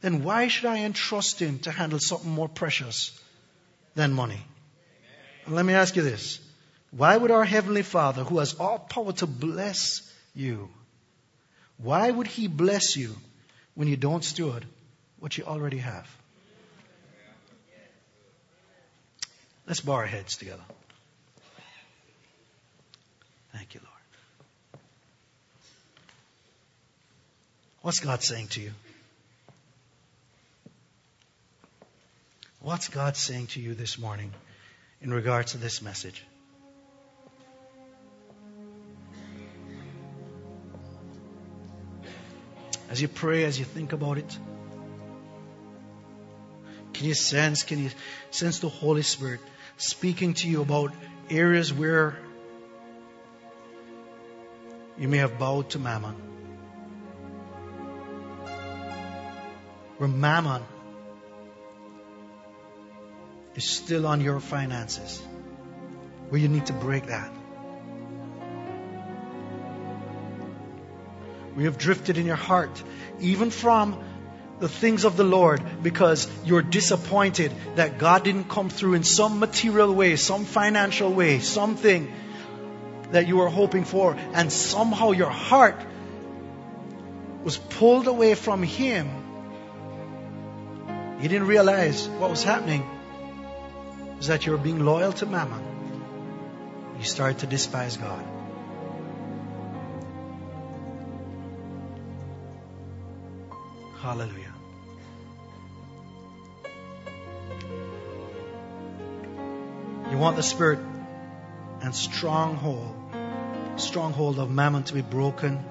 then 0.00 0.22
why 0.22 0.48
should 0.48 0.66
I 0.66 0.78
entrust 0.80 1.40
him 1.40 1.60
to 1.60 1.70
handle 1.70 1.98
something 1.98 2.30
more 2.30 2.48
precious 2.48 3.18
than 3.94 4.12
money? 4.12 4.42
And 5.46 5.54
let 5.54 5.64
me 5.64 5.74
ask 5.74 5.96
you 5.96 6.02
this. 6.02 6.40
Why 6.90 7.16
would 7.16 7.30
our 7.30 7.44
Heavenly 7.44 7.82
Father, 7.82 8.22
who 8.22 8.38
has 8.38 8.54
all 8.54 8.78
power 8.78 9.12
to 9.14 9.26
bless 9.26 10.02
you, 10.34 10.68
why 11.78 12.10
would 12.10 12.26
He 12.26 12.46
bless 12.48 12.96
you 12.96 13.16
when 13.74 13.88
you 13.88 13.96
don't 13.96 14.22
steward 14.22 14.64
what 15.18 15.36
you 15.36 15.44
already 15.44 15.78
have? 15.78 16.08
Let's 19.66 19.80
bow 19.80 19.92
our 19.94 20.06
heads 20.06 20.36
together. 20.36 20.62
Thank 23.54 23.74
you, 23.74 23.80
Lord. 23.84 24.82
What's 27.82 28.00
God 28.00 28.20
saying 28.20 28.48
to 28.48 28.60
you? 28.60 28.72
What's 32.60 32.88
God 32.88 33.16
saying 33.16 33.48
to 33.48 33.60
you 33.60 33.74
this 33.74 33.96
morning 33.96 34.32
in 35.00 35.12
regards 35.12 35.52
to 35.52 35.58
this 35.58 35.80
message? 35.82 36.24
As 42.90 43.00
you 43.00 43.06
pray, 43.06 43.44
as 43.44 43.56
you 43.56 43.64
think 43.64 43.92
about 43.92 44.18
it, 44.18 44.38
can 46.92 47.06
you 47.06 47.14
sense, 47.14 47.62
can 47.62 47.84
you 47.84 47.90
sense 48.32 48.58
the 48.58 48.68
Holy 48.68 49.02
Spirit 49.02 49.40
speaking 49.76 50.34
to 50.34 50.48
you 50.48 50.60
about 50.60 50.92
areas 51.30 51.72
where 51.72 52.16
you 54.98 55.08
may 55.08 55.18
have 55.18 55.38
bowed 55.38 55.70
to 55.70 55.78
mammon? 55.78 56.14
Where 59.98 60.08
mammon 60.08 60.62
is 63.54 63.64
still 63.64 64.06
on 64.06 64.20
your 64.20 64.40
finances, 64.40 65.22
where 66.28 66.40
you 66.40 66.48
need 66.48 66.66
to 66.66 66.72
break 66.72 67.06
that. 67.06 67.32
We 71.56 71.64
have 71.64 71.78
drifted 71.78 72.18
in 72.18 72.26
your 72.26 72.36
heart, 72.36 72.82
even 73.20 73.50
from 73.50 74.02
the 74.58 74.68
things 74.68 75.04
of 75.04 75.16
the 75.16 75.24
Lord, 75.24 75.62
because 75.82 76.28
you're 76.44 76.62
disappointed 76.62 77.52
that 77.76 77.98
God 77.98 78.24
didn't 78.24 78.48
come 78.48 78.70
through 78.70 78.94
in 78.94 79.04
some 79.04 79.38
material 79.38 79.94
way, 79.94 80.16
some 80.16 80.44
financial 80.44 81.12
way, 81.12 81.38
something 81.38 82.12
that 83.14 83.28
you 83.28 83.36
were 83.36 83.48
hoping 83.48 83.84
for, 83.84 84.16
and 84.32 84.52
somehow 84.52 85.12
your 85.12 85.30
heart 85.30 85.80
was 87.44 87.56
pulled 87.56 88.08
away 88.08 88.34
from 88.34 88.64
Him. 88.64 89.08
You 91.20 91.28
didn't 91.28 91.46
realize 91.46 92.08
what 92.08 92.28
was 92.28 92.42
happening 92.42 92.82
is 94.18 94.26
that 94.26 94.46
you 94.46 94.52
were 94.52 94.58
being 94.58 94.84
loyal 94.84 95.12
to 95.12 95.26
Mammon. 95.26 95.62
You 96.98 97.04
started 97.04 97.38
to 97.38 97.46
despise 97.46 97.96
God. 97.96 98.24
Hallelujah. 104.00 104.54
You 110.10 110.18
want 110.18 110.34
the 110.34 110.42
spirit 110.42 110.80
and 111.84 111.94
stronghold, 111.94 113.03
stronghold 113.76 114.38
of 114.38 114.50
mammon 114.50 114.84
to 114.84 114.94
be 114.94 115.02
broken 115.02 115.64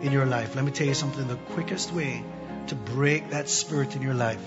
in 0.00 0.12
your 0.12 0.26
life. 0.26 0.56
Let 0.56 0.64
me 0.64 0.70
tell 0.70 0.86
you 0.86 0.94
something. 0.94 1.26
The 1.28 1.36
quickest 1.54 1.92
way 1.92 2.24
to 2.68 2.74
break 2.74 3.30
that 3.30 3.48
spirit 3.48 3.96
in 3.96 4.02
your 4.02 4.14
life 4.14 4.44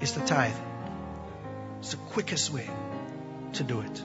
is 0.00 0.12
to 0.12 0.20
tithe. 0.20 0.54
It's 1.80 1.90
the 1.90 1.96
quickest 1.96 2.52
way 2.52 2.68
to 3.54 3.64
do 3.64 3.80
it. 3.80 4.02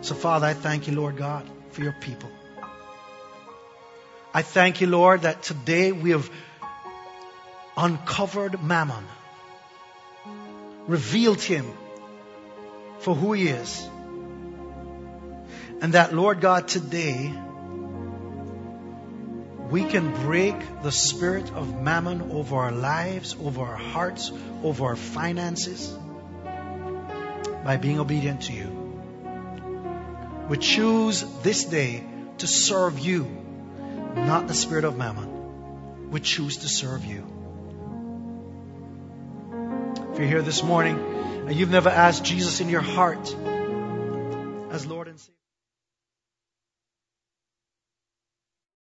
So, 0.00 0.14
Father, 0.14 0.46
I 0.46 0.54
thank 0.54 0.86
you, 0.86 0.94
Lord 0.94 1.16
God, 1.16 1.48
for 1.70 1.82
your 1.82 1.92
people. 2.00 2.30
I 4.32 4.42
thank 4.42 4.80
you, 4.80 4.86
Lord, 4.86 5.22
that 5.22 5.42
today 5.42 5.92
we 5.92 6.10
have 6.10 6.30
uncovered 7.76 8.62
Mammon, 8.62 9.04
revealed 10.86 11.40
him 11.40 11.66
for 13.00 13.14
who 13.14 13.32
he 13.32 13.48
is. 13.48 13.88
And 15.80 15.92
that, 15.92 16.14
Lord 16.14 16.40
God, 16.40 16.68
today 16.68 17.32
we 19.70 19.84
can 19.84 20.12
break 20.22 20.56
the 20.82 20.92
spirit 20.92 21.50
of 21.52 21.80
mammon 21.82 22.30
over 22.32 22.56
our 22.56 22.72
lives, 22.72 23.36
over 23.42 23.62
our 23.62 23.76
hearts, 23.76 24.32
over 24.62 24.84
our 24.86 24.96
finances 24.96 25.96
by 27.64 27.76
being 27.76 27.98
obedient 27.98 28.42
to 28.42 28.52
you. 28.52 28.68
We 30.48 30.56
choose 30.56 31.24
this 31.42 31.64
day 31.64 32.04
to 32.38 32.46
serve 32.46 32.98
you 32.98 33.24
not 34.16 34.48
the 34.48 34.54
spirit 34.54 34.84
of 34.84 34.96
mammon, 34.96 36.10
We 36.10 36.20
choose 36.20 36.58
to 36.58 36.68
serve 36.68 37.04
you. 37.04 37.24
If 40.12 40.18
you're 40.18 40.28
here 40.28 40.42
this 40.42 40.62
morning 40.62 40.98
and 41.46 41.54
you've 41.54 41.70
never 41.70 41.90
asked 41.90 42.24
Jesus 42.24 42.60
in 42.60 42.68
your 42.68 42.80
heart 42.80 43.34